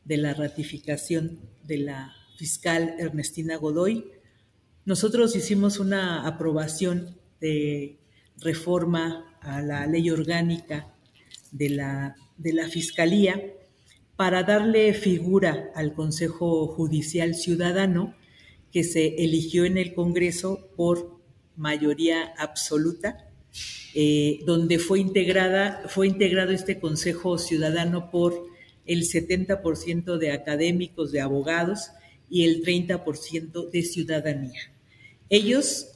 de 0.05 0.17
la 0.17 0.35
ratificación 0.35 1.39
de 1.63 1.79
la 1.79 2.13
fiscal 2.37 2.93
Ernestina 2.99 3.55
Godoy. 3.57 4.05
Nosotros 4.85 5.35
hicimos 5.35 5.79
una 5.79 6.27
aprobación 6.27 7.17
de 7.39 7.97
reforma 8.37 9.35
a 9.41 9.61
la 9.61 9.87
ley 9.87 10.11
orgánica 10.11 10.93
de 11.51 11.69
la, 11.69 12.15
de 12.37 12.53
la 12.53 12.67
Fiscalía 12.67 13.41
para 14.15 14.43
darle 14.43 14.93
figura 14.93 15.71
al 15.73 15.93
Consejo 15.95 16.67
Judicial 16.67 17.33
Ciudadano 17.33 18.13
que 18.73 18.83
se 18.83 19.23
eligió 19.23 19.65
en 19.65 19.77
el 19.77 19.93
Congreso 19.93 20.67
por 20.75 21.19
mayoría 21.55 22.33
absoluta, 22.37 23.29
eh, 23.93 24.39
donde 24.45 24.79
fue, 24.79 24.99
integrada, 24.99 25.83
fue 25.87 26.07
integrado 26.07 26.51
este 26.51 26.79
Consejo 26.79 27.37
Ciudadano 27.37 28.09
por 28.09 28.47
el 28.85 29.03
70% 29.03 30.17
de 30.17 30.31
académicos, 30.31 31.11
de 31.11 31.21
abogados 31.21 31.91
y 32.29 32.45
el 32.45 32.63
30% 32.63 33.69
de 33.69 33.83
ciudadanía. 33.83 34.59
Ellos 35.29 35.91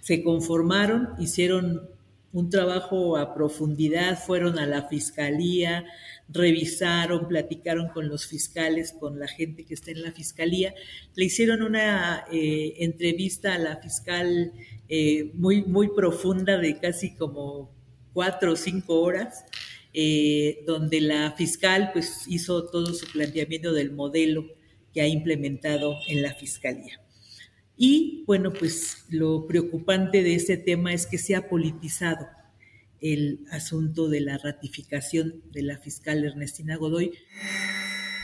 se 0.00 0.22
conformaron, 0.24 1.10
hicieron 1.18 1.88
un 2.32 2.50
trabajo 2.50 3.16
a 3.16 3.34
profundidad, 3.34 4.18
fueron 4.18 4.58
a 4.58 4.66
la 4.66 4.88
fiscalía, 4.88 5.84
revisaron, 6.28 7.28
platicaron 7.28 7.88
con 7.88 8.08
los 8.08 8.26
fiscales, 8.26 8.92
con 8.92 9.18
la 9.18 9.28
gente 9.28 9.64
que 9.64 9.74
está 9.74 9.90
en 9.90 10.02
la 10.02 10.12
fiscalía, 10.12 10.74
le 11.14 11.24
hicieron 11.24 11.62
una 11.62 12.24
eh, 12.32 12.74
entrevista 12.78 13.54
a 13.54 13.58
la 13.58 13.76
fiscal 13.76 14.52
eh, 14.88 15.30
muy, 15.34 15.62
muy 15.64 15.88
profunda 15.88 16.58
de 16.58 16.78
casi 16.78 17.14
como 17.14 17.70
cuatro 18.12 18.52
o 18.52 18.56
cinco 18.56 19.00
horas, 19.00 19.44
eh, 19.92 20.64
donde 20.66 21.00
la 21.00 21.32
fiscal 21.32 21.90
pues 21.92 22.24
hizo 22.26 22.66
todo 22.66 22.92
su 22.92 23.06
planteamiento 23.06 23.72
del 23.72 23.92
modelo 23.92 24.46
que 24.92 25.00
ha 25.00 25.06
implementado 25.06 25.96
en 26.08 26.22
la 26.22 26.34
fiscalía. 26.34 27.00
Y 27.76 28.24
bueno, 28.26 28.52
pues 28.52 29.04
lo 29.10 29.46
preocupante 29.46 30.22
de 30.22 30.34
este 30.34 30.56
tema 30.56 30.92
es 30.94 31.06
que 31.06 31.18
se 31.18 31.34
ha 31.34 31.48
politizado 31.48 32.26
el 33.00 33.40
asunto 33.50 34.08
de 34.08 34.20
la 34.20 34.38
ratificación 34.38 35.42
de 35.52 35.62
la 35.62 35.78
fiscal 35.78 36.24
Ernestina 36.24 36.76
Godoy. 36.76 37.12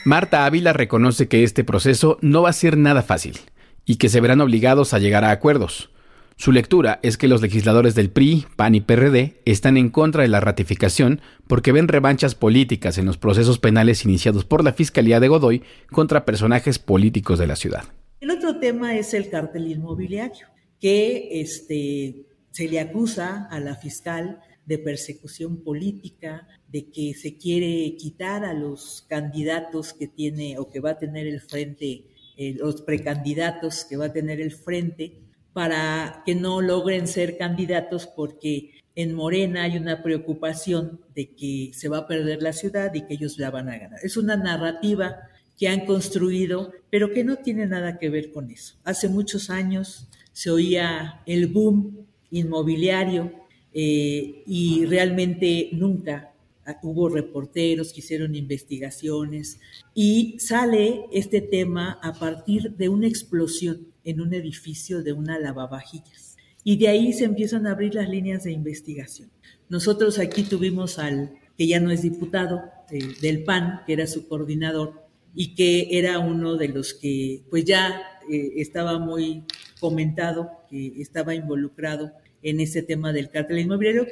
Marta 0.05 0.45
Ávila 0.45 0.73
reconoce 0.73 1.27
que 1.27 1.43
este 1.43 1.63
proceso 1.63 2.17
no 2.21 2.41
va 2.41 2.49
a 2.49 2.53
ser 2.53 2.77
nada 2.77 3.03
fácil 3.03 3.39
y 3.85 3.95
que 3.95 4.09
se 4.09 4.19
verán 4.19 4.41
obligados 4.41 4.93
a 4.93 4.99
llegar 4.99 5.23
a 5.23 5.31
acuerdos. 5.31 5.89
Su 6.35 6.51
lectura 6.51 6.99
es 7.03 7.17
que 7.17 7.27
los 7.27 7.41
legisladores 7.41 7.93
del 7.95 8.09
PRI, 8.09 8.45
PAN 8.55 8.75
y 8.75 8.81
PRD 8.81 9.41
están 9.45 9.77
en 9.77 9.89
contra 9.89 10.23
de 10.23 10.27
la 10.27 10.39
ratificación 10.39 11.21
porque 11.47 11.71
ven 11.71 11.87
revanchas 11.87 12.33
políticas 12.35 12.97
en 12.97 13.05
los 13.05 13.17
procesos 13.17 13.59
penales 13.59 14.03
iniciados 14.03 14.43
por 14.43 14.63
la 14.63 14.73
Fiscalía 14.73 15.19
de 15.19 15.27
Godoy 15.27 15.63
contra 15.91 16.25
personajes 16.25 16.79
políticos 16.79 17.37
de 17.37 17.47
la 17.47 17.55
ciudad. 17.55 17.83
El 18.19 18.31
otro 18.31 18.59
tema 18.59 18.95
es 18.95 19.13
el 19.13 19.29
cártel 19.29 19.67
inmobiliario, 19.67 20.47
que 20.79 21.41
este, 21.41 22.25
se 22.51 22.67
le 22.67 22.79
acusa 22.79 23.47
a 23.51 23.59
la 23.59 23.75
fiscal 23.75 24.39
de 24.65 24.77
persecución 24.77 25.63
política, 25.63 26.47
de 26.69 26.89
que 26.89 27.13
se 27.13 27.37
quiere 27.37 27.95
quitar 27.97 28.45
a 28.45 28.53
los 28.53 29.05
candidatos 29.09 29.93
que 29.93 30.07
tiene 30.07 30.57
o 30.57 30.69
que 30.69 30.79
va 30.79 30.91
a 30.91 30.97
tener 30.97 31.27
el 31.27 31.41
frente, 31.41 32.05
eh, 32.37 32.55
los 32.57 32.81
precandidatos 32.81 33.85
que 33.85 33.97
va 33.97 34.05
a 34.05 34.13
tener 34.13 34.39
el 34.39 34.51
frente, 34.51 35.19
para 35.53 36.23
que 36.25 36.33
no 36.33 36.61
logren 36.61 37.07
ser 37.07 37.37
candidatos 37.37 38.07
porque 38.07 38.71
en 38.95 39.13
Morena 39.13 39.63
hay 39.63 39.77
una 39.77 40.01
preocupación 40.03 41.01
de 41.15 41.35
que 41.35 41.71
se 41.73 41.89
va 41.89 41.99
a 41.99 42.07
perder 42.07 42.41
la 42.41 42.53
ciudad 42.53 42.93
y 42.93 43.05
que 43.05 43.15
ellos 43.15 43.37
la 43.37 43.51
van 43.51 43.69
a 43.69 43.77
ganar. 43.77 43.99
Es 44.03 44.17
una 44.17 44.35
narrativa 44.35 45.29
que 45.57 45.67
han 45.67 45.85
construido, 45.85 46.71
pero 46.89 47.11
que 47.11 47.23
no 47.23 47.37
tiene 47.37 47.67
nada 47.67 47.99
que 47.99 48.09
ver 48.09 48.31
con 48.31 48.49
eso. 48.49 48.75
Hace 48.83 49.09
muchos 49.09 49.49
años 49.49 50.07
se 50.31 50.49
oía 50.49 51.21
el 51.25 51.47
boom 51.47 52.07
inmobiliario 52.31 53.42
eh, 53.73 54.43
y 54.45 54.85
realmente 54.85 55.69
nunca 55.73 56.33
hubo 56.81 57.09
reporteros 57.09 57.91
que 57.91 57.99
hicieron 57.99 58.35
investigaciones 58.35 59.59
y 59.93 60.35
sale 60.39 61.05
este 61.11 61.41
tema 61.41 61.99
a 62.01 62.13
partir 62.13 62.75
de 62.75 62.89
una 62.89 63.07
explosión 63.07 63.87
en 64.03 64.21
un 64.21 64.33
edificio 64.33 65.03
de 65.03 65.13
una 65.13 65.39
lavavajillas. 65.39 66.37
Y 66.63 66.77
de 66.77 66.87
ahí 66.87 67.11
se 67.11 67.25
empiezan 67.25 67.67
a 67.67 67.71
abrir 67.71 67.95
las 67.95 68.07
líneas 68.07 68.43
de 68.45 68.53
investigación. 68.53 69.29
Nosotros 69.67 70.19
aquí 70.19 70.43
tuvimos 70.43 70.99
al 70.99 71.33
que 71.57 71.67
ya 71.67 71.79
no 71.79 71.91
es 71.91 72.01
diputado 72.01 72.61
eh, 72.89 72.99
del 73.21 73.43
PAN, 73.43 73.81
que 73.85 73.93
era 73.93 74.07
su 74.07 74.27
coordinador, 74.27 75.03
y 75.35 75.55
que 75.55 75.87
era 75.97 76.19
uno 76.19 76.55
de 76.55 76.69
los 76.69 76.93
que 76.93 77.43
pues 77.49 77.65
ya 77.65 78.01
eh, 78.29 78.53
estaba 78.57 78.99
muy 78.99 79.43
comentado, 79.79 80.49
que 80.69 81.01
estaba 81.01 81.35
involucrado 81.35 82.11
en 82.43 82.59
ese 82.59 82.83
tema 82.83 83.13
del 83.13 83.29
cártel 83.29 83.59
inmobiliario. 83.59 84.07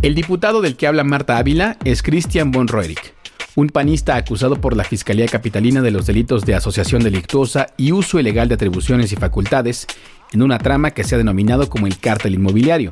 El 0.00 0.14
diputado 0.14 0.62
del 0.62 0.76
que 0.76 0.86
habla 0.86 1.04
Marta 1.04 1.38
Ávila 1.38 1.76
es 1.84 2.02
Christian 2.02 2.52
von 2.52 2.68
Roerich, 2.68 3.14
un 3.56 3.68
panista 3.68 4.14
acusado 4.14 4.60
por 4.60 4.76
la 4.76 4.84
Fiscalía 4.84 5.26
Capitalina 5.26 5.82
de 5.82 5.90
los 5.90 6.06
delitos 6.06 6.44
de 6.44 6.54
asociación 6.54 7.02
delictuosa 7.02 7.66
y 7.76 7.90
uso 7.90 8.20
ilegal 8.20 8.48
de 8.48 8.54
atribuciones 8.54 9.12
y 9.12 9.16
facultades 9.16 9.88
en 10.32 10.42
una 10.42 10.58
trama 10.58 10.92
que 10.92 11.04
se 11.04 11.16
ha 11.16 11.18
denominado 11.18 11.68
como 11.68 11.86
el 11.86 11.98
cártel 11.98 12.34
inmobiliario, 12.34 12.90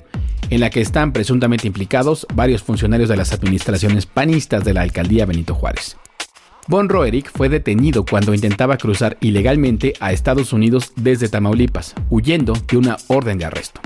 en 0.50 0.60
la 0.60 0.70
que 0.70 0.80
están 0.80 1.12
presuntamente 1.12 1.66
implicados 1.66 2.26
varios 2.34 2.62
funcionarios 2.62 3.08
de 3.08 3.16
las 3.16 3.32
administraciones 3.32 4.06
panistas 4.06 4.64
de 4.64 4.74
la 4.74 4.82
alcaldía 4.82 5.26
Benito 5.26 5.54
Juárez. 5.54 5.96
Von 6.68 6.88
Roerich 6.88 7.30
fue 7.30 7.48
detenido 7.48 8.04
cuando 8.04 8.34
intentaba 8.34 8.76
cruzar 8.76 9.16
ilegalmente 9.20 9.94
a 10.00 10.10
Estados 10.10 10.52
Unidos 10.52 10.92
desde 10.96 11.28
Tamaulipas, 11.28 11.94
huyendo 12.10 12.54
de 12.54 12.76
una 12.76 12.96
orden 13.06 13.38
de 13.38 13.44
arresto. 13.44 13.80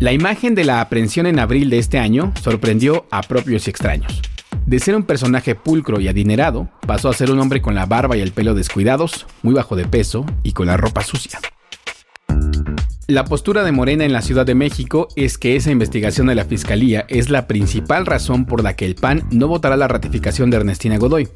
La 0.00 0.12
imagen 0.12 0.56
de 0.56 0.64
la 0.64 0.80
aprehensión 0.80 1.26
en 1.26 1.38
abril 1.38 1.70
de 1.70 1.78
este 1.78 1.98
año 1.98 2.32
sorprendió 2.42 3.06
a 3.12 3.22
propios 3.22 3.66
y 3.66 3.70
extraños. 3.70 4.20
De 4.66 4.80
ser 4.80 4.96
un 4.96 5.04
personaje 5.04 5.54
pulcro 5.54 6.00
y 6.00 6.08
adinerado, 6.08 6.68
pasó 6.88 7.08
a 7.08 7.14
ser 7.14 7.30
un 7.30 7.38
hombre 7.38 7.62
con 7.62 7.76
la 7.76 7.86
barba 7.86 8.16
y 8.16 8.20
el 8.20 8.32
pelo 8.32 8.54
descuidados, 8.54 9.24
muy 9.42 9.54
bajo 9.54 9.76
de 9.76 9.86
peso 9.86 10.26
y 10.42 10.52
con 10.52 10.66
la 10.66 10.76
ropa 10.76 11.04
sucia. 11.04 11.38
La 13.08 13.24
postura 13.24 13.62
de 13.62 13.70
Morena 13.70 14.04
en 14.04 14.12
la 14.12 14.20
Ciudad 14.20 14.44
de 14.44 14.56
México 14.56 15.06
es 15.14 15.38
que 15.38 15.54
esa 15.54 15.70
investigación 15.70 16.26
de 16.26 16.34
la 16.34 16.44
Fiscalía 16.44 17.04
es 17.08 17.30
la 17.30 17.46
principal 17.46 18.04
razón 18.04 18.46
por 18.46 18.64
la 18.64 18.74
que 18.74 18.84
el 18.84 18.96
PAN 18.96 19.28
no 19.30 19.46
votará 19.46 19.76
la 19.76 19.86
ratificación 19.86 20.50
de 20.50 20.56
Ernestina 20.56 20.98
Godoy. 20.98 21.28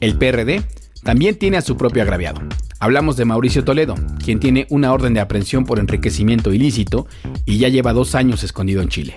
El 0.00 0.16
PRD 0.16 0.62
también 1.02 1.36
tiene 1.36 1.56
a 1.56 1.62
su 1.62 1.76
propio 1.76 2.04
agraviado. 2.04 2.40
Hablamos 2.78 3.16
de 3.16 3.24
Mauricio 3.24 3.64
Toledo, 3.64 3.96
quien 4.24 4.38
tiene 4.38 4.68
una 4.70 4.92
orden 4.92 5.12
de 5.12 5.18
aprehensión 5.18 5.64
por 5.64 5.80
enriquecimiento 5.80 6.52
ilícito 6.52 7.08
y 7.44 7.58
ya 7.58 7.66
lleva 7.66 7.92
dos 7.92 8.14
años 8.14 8.44
escondido 8.44 8.80
en 8.80 8.88
Chile. 8.88 9.16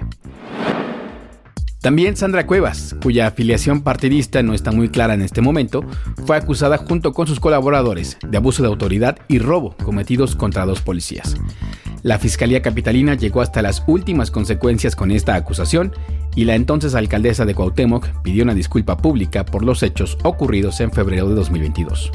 También 1.82 2.18
Sandra 2.18 2.48
Cuevas, 2.48 2.96
cuya 3.02 3.28
afiliación 3.28 3.82
partidista 3.82 4.42
no 4.42 4.56
está 4.56 4.72
muy 4.72 4.90
clara 4.90 5.14
en 5.14 5.22
este 5.22 5.42
momento, 5.42 5.84
fue 6.26 6.38
acusada 6.38 6.78
junto 6.78 7.12
con 7.12 7.28
sus 7.28 7.40
colaboradores 7.40 8.18
de 8.28 8.38
abuso 8.38 8.64
de 8.64 8.70
autoridad 8.70 9.18
y 9.28 9.38
robo 9.38 9.76
cometidos 9.84 10.36
contra 10.36 10.66
dos 10.66 10.82
policías. 10.82 11.36
La 12.04 12.18
Fiscalía 12.18 12.64
Capitalina 12.64 13.14
llegó 13.14 13.42
hasta 13.42 13.62
las 13.62 13.84
últimas 13.86 14.32
consecuencias 14.32 14.96
con 14.96 15.12
esta 15.12 15.36
acusación 15.36 15.94
y 16.36 16.46
la 16.46 16.56
entonces 16.56 16.96
alcaldesa 16.96 17.46
de 17.46 17.54
Cuauhtémoc 17.54 18.08
pidió 18.24 18.44
una 18.44 18.56
disculpa 18.56 18.98
pública 18.98 19.46
por 19.46 19.64
los 19.64 19.84
hechos 19.84 20.18
ocurridos 20.24 20.80
en 20.82 20.92
febrero 20.92 21.30
de 21.30 21.36
2022. 21.36 22.12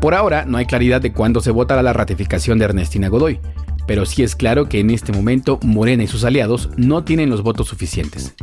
Por 0.00 0.14
ahora 0.14 0.46
no 0.46 0.56
hay 0.56 0.66
claridad 0.66 1.00
de 1.00 1.12
cuándo 1.12 1.40
se 1.40 1.50
votará 1.50 1.82
la 1.82 1.92
ratificación 1.92 2.58
de 2.58 2.66
Ernestina 2.66 3.08
Godoy, 3.08 3.38
pero 3.86 4.06
sí 4.06 4.22
es 4.22 4.34
claro 4.34 4.68
que 4.68 4.80
en 4.80 4.90
este 4.90 5.12
momento 5.12 5.58
Morena 5.62 6.04
y 6.04 6.06
sus 6.06 6.24
aliados 6.24 6.70
no 6.76 7.04
tienen 7.04 7.28
los 7.28 7.42
votos 7.42 7.68
suficientes. 7.68 8.34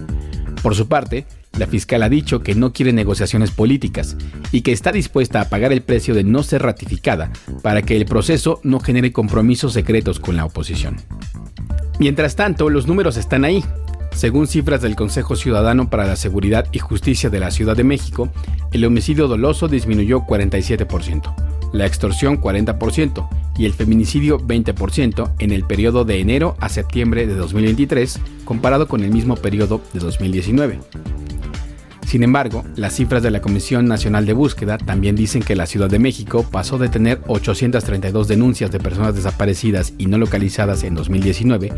Por 0.64 0.76
su 0.76 0.88
parte, 0.88 1.26
la 1.60 1.68
fiscal 1.68 2.02
ha 2.02 2.10
dicho 2.10 2.42
que 2.42 2.56
no 2.56 2.74
quiere 2.74 2.94
negociaciones 2.94 3.52
políticas 3.52 4.16
y 4.52 4.62
que 4.62 4.72
está 4.72 4.92
dispuesta 4.92 5.42
a 5.42 5.50
pagar 5.50 5.74
el 5.74 5.84
precio 5.84 6.16
de 6.16 6.24
no 6.24 6.42
ser 6.42 6.64
ratificada 6.64 7.32
para 7.62 7.84
que 7.84 7.98
el 7.98 8.06
proceso 8.06 8.60
no 8.64 8.80
genere 8.80 9.12
compromisos 9.12 9.74
secretos 9.74 10.20
con 10.20 10.38
la 10.38 10.46
oposición. 10.46 10.96
Mientras 12.00 12.36
tanto, 12.36 12.70
los 12.70 12.88
números 12.88 13.18
están 13.18 13.44
ahí. 13.44 13.64
Según 14.16 14.48
cifras 14.48 14.82
del 14.82 14.96
Consejo 14.96 15.36
Ciudadano 15.36 15.90
para 15.90 16.08
la 16.08 16.16
Seguridad 16.16 16.68
y 16.72 16.80
Justicia 16.80 17.30
de 17.30 17.40
la 17.40 17.52
Ciudad 17.52 17.76
de 17.76 17.84
México, 17.84 18.30
el 18.72 18.86
homicidio 18.86 19.28
doloso 19.28 19.68
disminuyó 19.68 20.22
47%, 20.22 21.36
la 21.74 21.86
extorsión 21.86 22.40
40% 22.40 23.28
y 23.58 23.66
el 23.66 23.74
feminicidio 23.74 24.40
20% 24.40 25.34
en 25.40 25.52
el 25.52 25.66
periodo 25.66 26.06
de 26.06 26.20
enero 26.20 26.56
a 26.60 26.70
septiembre 26.70 27.28
de 27.28 27.36
2023 27.36 28.20
comparado 28.46 28.88
con 28.88 29.04
el 29.04 29.12
mismo 29.12 29.36
periodo 29.36 29.82
de 29.92 30.00
2019. 30.00 30.80
Sin 32.14 32.22
embargo, 32.22 32.64
las 32.76 32.94
cifras 32.94 33.24
de 33.24 33.32
la 33.32 33.42
Comisión 33.42 33.88
Nacional 33.88 34.28
de 34.28 34.34
Búsqueda 34.34 34.78
también 34.78 35.16
dicen 35.16 35.42
que 35.42 35.56
la 35.56 35.66
Ciudad 35.66 35.90
de 35.90 35.98
México 35.98 36.46
pasó 36.50 36.78
de 36.78 36.90
tener 36.90 37.20
832 37.26 38.28
denuncias 38.28 38.72
de 38.72 38.80
personas 38.80 39.16
desaparecidas 39.16 39.94
y 39.98 40.06
no 40.06 40.20
localizadas 40.20 40.84
en 40.84 40.94
2019 40.94 41.72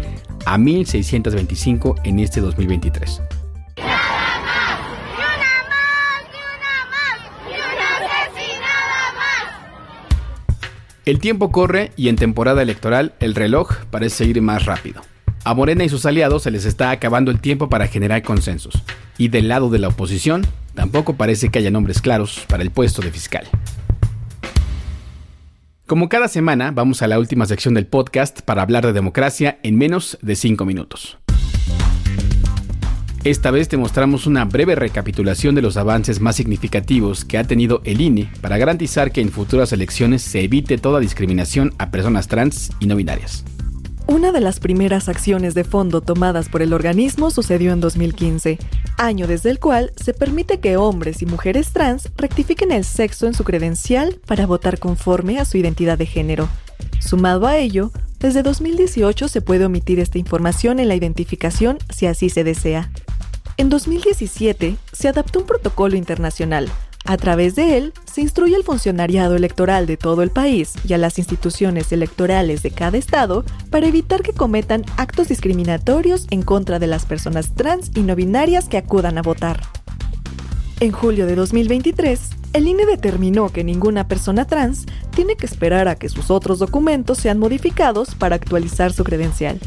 a 0.45 0.58
1.625 0.58 2.01
en 2.03 2.19
este 2.19 2.41
2023. 2.41 3.21
El 11.06 11.20
tiempo 11.20 11.52
corre 11.52 11.91
y 11.96 12.10
en 12.10 12.15
temporada 12.15 12.63
electoral 12.63 13.13
el 13.20 13.36
reloj 13.36 13.76
parece 13.91 14.26
ir 14.26 14.41
más 14.41 14.65
rápido. 14.65 15.04
A 15.44 15.54
Morena 15.54 15.84
y 15.84 15.89
sus 15.89 16.08
aliados 16.08 16.41
se 16.41 16.50
les 16.50 16.65
está 16.65 16.89
acabando 16.89 17.30
el 17.30 17.39
tiempo 17.39 17.70
para 17.70 17.86
generar 17.86 18.24
consensos. 18.24 18.82
Y 19.20 19.28
del 19.28 19.48
lado 19.48 19.70
de 19.70 19.78
la 19.78 19.89
oposición, 19.89 20.48
tampoco 20.74 21.13
parece 21.13 21.50
que 21.50 21.60
haya 21.60 21.70
nombres 21.70 22.02
claros 22.02 22.44
para 22.48 22.63
el 22.63 22.72
puesto 22.72 23.04
de 23.04 23.12
fiscal. 23.12 23.46
Como 25.86 26.10
cada 26.10 26.28
semana, 26.28 26.72
vamos 26.72 27.04
a 27.04 27.08
la 27.08 27.20
última 27.20 27.46
sección 27.46 27.76
del 27.76 27.86
podcast 27.86 28.41
para 28.41 28.63
hablar 28.63 28.84
de 28.88 28.94
democracia 28.94 29.60
en 29.62 29.78
menos 29.78 30.18
de 30.24 30.36
5 30.36 30.65
minutos. 30.65 31.20
Esta 33.25 33.49
vez 33.49 33.67
te 33.67 33.75
mostramos 33.75 34.27
una 34.27 34.45
breve 34.45 34.75
recapitulación 34.75 35.55
de 35.55 35.63
los 35.63 35.77
avances 35.77 36.21
más 36.21 36.35
significativos 36.35 37.25
que 37.25 37.39
ha 37.39 37.43
tenido 37.43 37.81
el 37.83 37.99
INE 37.99 38.29
para 38.39 38.59
garantizar 38.59 39.11
que 39.11 39.19
en 39.19 39.31
futuras 39.31 39.73
elecciones 39.73 40.21
se 40.21 40.41
evite 40.41 40.77
toda 40.77 40.99
discriminación 40.99 41.73
a 41.79 41.89
personas 41.89 42.27
trans 42.27 42.69
y 42.79 42.85
no 42.85 42.95
binarias. 42.95 43.43
Una 44.05 44.31
de 44.31 44.41
las 44.41 44.59
primeras 44.59 45.09
acciones 45.09 45.55
de 45.55 45.63
fondo 45.63 46.01
tomadas 46.01 46.49
por 46.49 46.61
el 46.61 46.71
organismo 46.71 47.31
sucedió 47.31 47.73
en 47.73 47.81
2015, 47.81 48.59
año 48.99 49.25
desde 49.25 49.49
el 49.49 49.57
cual 49.57 49.91
se 49.95 50.13
permite 50.13 50.59
que 50.59 50.77
hombres 50.77 51.23
y 51.23 51.25
mujeres 51.25 51.71
trans 51.71 52.11
rectifiquen 52.17 52.71
el 52.71 52.83
sexo 52.83 53.25
en 53.25 53.33
su 53.33 53.43
credencial 53.43 54.19
para 54.27 54.45
votar 54.45 54.77
conforme 54.77 55.39
a 55.39 55.45
su 55.45 55.57
identidad 55.57 55.97
de 55.97 56.05
género. 56.05 56.47
Sumado 56.99 57.47
a 57.47 57.57
ello, 57.57 57.91
desde 58.19 58.43
2018 58.43 59.27
se 59.27 59.41
puede 59.41 59.65
omitir 59.65 59.99
esta 59.99 60.19
información 60.19 60.79
en 60.79 60.89
la 60.89 60.95
identificación 60.95 61.79
si 61.89 62.05
así 62.05 62.29
se 62.29 62.43
desea. 62.43 62.91
En 63.58 63.70
2017 63.70 64.78
se 64.91 65.08
adaptó 65.08 65.39
un 65.39 65.46
protocolo 65.46 65.96
internacional 65.96 66.70
a 67.08 67.18
través 67.18 67.54
de 67.54 67.78
él, 67.78 67.94
se 68.12 68.22
instruye 68.22 68.56
al 68.56 68.63
funcionariado 68.63 69.36
electoral 69.36 69.86
de 69.86 69.96
todo 69.96 70.24
el 70.24 70.32
país 70.32 70.74
y 70.88 70.94
a 70.94 70.98
las 70.98 71.20
instituciones 71.20 71.91
electorales 71.91 72.63
de 72.63 72.72
cada 72.72 72.98
estado 72.98 73.46
para 73.70 73.86
evitar 73.86 74.24
que 74.24 74.34
cometan 74.34 74.84
actos 74.98 75.28
discriminatorios 75.28 76.26
en 76.32 76.41
contra 76.41 76.80
de 76.80 76.88
las 76.88 77.06
personas 77.06 77.54
trans 77.54 77.91
y 77.94 78.02
no 78.02 78.15
binarias 78.15 78.68
que 78.68 78.78
acudan 78.78 79.20
a 79.20 79.22
votar. 79.22 79.62
En 80.80 80.91
julio 80.91 81.28
de 81.28 81.36
2023, 81.36 82.22
el 82.54 82.68
INE 82.68 82.88
determinó 82.88 83.50
que 83.50 83.63
ninguna 83.63 84.08
persona 84.08 84.46
trans 84.46 84.86
tiene 85.12 85.36
que 85.36 85.46
esperar 85.46 85.88
a 85.88 85.96
que 85.96 86.10
sus 86.10 86.32
otros 86.32 86.58
documentos 86.58 87.20
sean 87.20 87.38
modificados 87.38 88.15
para 88.15 88.36
actualizar 88.36 88.91
su 88.94 89.04
credencial. 89.04 89.60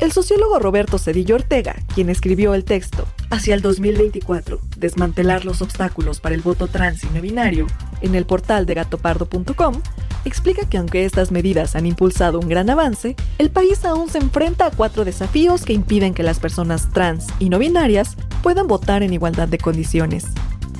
El 0.00 0.12
sociólogo 0.12 0.58
Roberto 0.58 0.98
Cedillo 0.98 1.36
Ortega, 1.36 1.76
quien 1.94 2.10
escribió 2.10 2.54
el 2.54 2.64
texto 2.64 3.06
Hacia 3.30 3.54
el 3.54 3.62
2024, 3.62 4.60
desmantelar 4.76 5.44
los 5.44 5.62
obstáculos 5.62 6.20
para 6.20 6.34
el 6.34 6.42
voto 6.42 6.66
trans 6.66 7.04
y 7.04 7.06
no 7.08 7.20
binario, 7.20 7.66
en 8.00 8.14
el 8.14 8.26
portal 8.26 8.66
de 8.66 8.74
gatopardo.com, 8.74 9.80
explica 10.24 10.68
que 10.68 10.78
aunque 10.78 11.04
estas 11.04 11.30
medidas 11.30 11.76
han 11.76 11.86
impulsado 11.86 12.40
un 12.40 12.48
gran 12.48 12.70
avance, 12.70 13.16
el 13.38 13.50
país 13.50 13.84
aún 13.84 14.10
se 14.10 14.18
enfrenta 14.18 14.66
a 14.66 14.70
cuatro 14.70 15.04
desafíos 15.04 15.64
que 15.64 15.72
impiden 15.72 16.12
que 16.12 16.22
las 16.22 16.40
personas 16.40 16.90
trans 16.92 17.26
y 17.38 17.48
no 17.48 17.58
binarias 17.58 18.16
puedan 18.42 18.66
votar 18.66 19.02
en 19.02 19.12
igualdad 19.12 19.48
de 19.48 19.58
condiciones. 19.58 20.26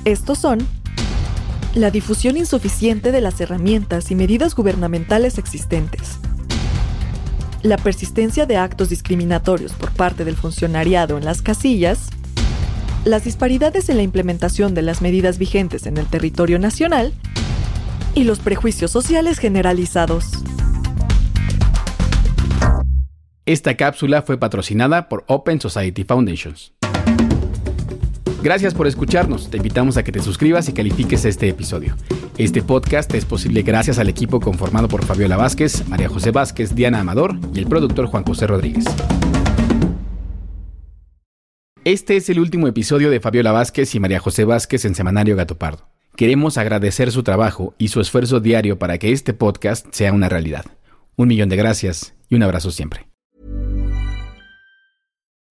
Estos 0.03 0.39
son 0.39 0.59
la 1.73 1.91
difusión 1.91 2.37
insuficiente 2.37 3.11
de 3.11 3.21
las 3.21 3.41
herramientas 3.41 4.11
y 4.11 4.15
medidas 4.15 4.55
gubernamentales 4.55 5.37
existentes, 5.37 6.19
la 7.65 7.77
persistencia 7.77 8.45
de 8.45 8.57
actos 8.57 8.89
discriminatorios 8.89 9.73
por 9.73 9.91
parte 9.91 10.23
del 10.23 10.35
funcionariado 10.35 11.17
en 11.17 11.25
las 11.25 11.41
casillas, 11.41 12.09
las 13.05 13.23
disparidades 13.23 13.89
en 13.89 13.97
la 13.97 14.03
implementación 14.03 14.75
de 14.75 14.83
las 14.83 15.01
medidas 15.01 15.39
vigentes 15.39 15.87
en 15.87 15.97
el 15.97 16.05
territorio 16.05 16.59
nacional 16.59 17.11
y 18.13 18.23
los 18.23 18.39
prejuicios 18.39 18.91
sociales 18.91 19.39
generalizados. 19.39 20.27
Esta 23.47 23.75
cápsula 23.75 24.21
fue 24.21 24.39
patrocinada 24.39 25.09
por 25.09 25.23
Open 25.27 25.59
Society 25.59 26.03
Foundations. 26.03 26.74
Gracias 28.45 28.75
por 28.75 28.85
escucharnos. 28.85 29.49
Te 29.49 29.57
invitamos 29.57 29.97
a 29.97 30.03
que 30.03 30.11
te 30.11 30.21
suscribas 30.21 30.69
y 30.69 30.73
califiques 30.73 31.25
este 31.25 31.49
episodio. 31.49 31.95
Este 32.37 32.61
podcast 32.61 33.11
es 33.15 33.25
posible 33.25 33.63
gracias 33.63 33.97
al 33.97 34.07
equipo 34.07 34.39
conformado 34.39 34.87
por 34.87 35.03
Fabiola 35.03 35.35
Vázquez, 35.35 35.87
María 35.87 36.09
José 36.09 36.29
Vázquez, 36.29 36.75
Diana 36.75 36.99
Amador 36.99 37.39
y 37.55 37.57
el 37.57 37.65
productor 37.65 38.05
Juan 38.05 38.23
José 38.23 38.45
Rodríguez. 38.45 38.85
Este 41.85 42.17
es 42.17 42.29
el 42.29 42.39
último 42.39 42.67
episodio 42.67 43.09
de 43.09 43.19
Fabiola 43.19 43.51
Vázquez 43.51 43.95
y 43.95 43.99
María 43.99 44.19
José 44.19 44.45
Vázquez 44.45 44.85
en 44.85 44.93
Semanario 44.93 45.35
Gato 45.35 45.57
Pardo. 45.57 45.89
Queremos 46.15 46.59
agradecer 46.59 47.11
su 47.11 47.23
trabajo 47.23 47.73
y 47.79 47.87
su 47.87 47.99
esfuerzo 47.99 48.41
diario 48.41 48.77
para 48.77 48.99
que 48.99 49.11
este 49.11 49.33
podcast 49.33 49.87
sea 49.89 50.13
una 50.13 50.29
realidad. 50.29 50.65
Un 51.15 51.29
millón 51.29 51.49
de 51.49 51.55
gracias 51.55 52.13
y 52.29 52.35
un 52.35 52.43
abrazo 52.43 52.69
siempre. 52.69 53.07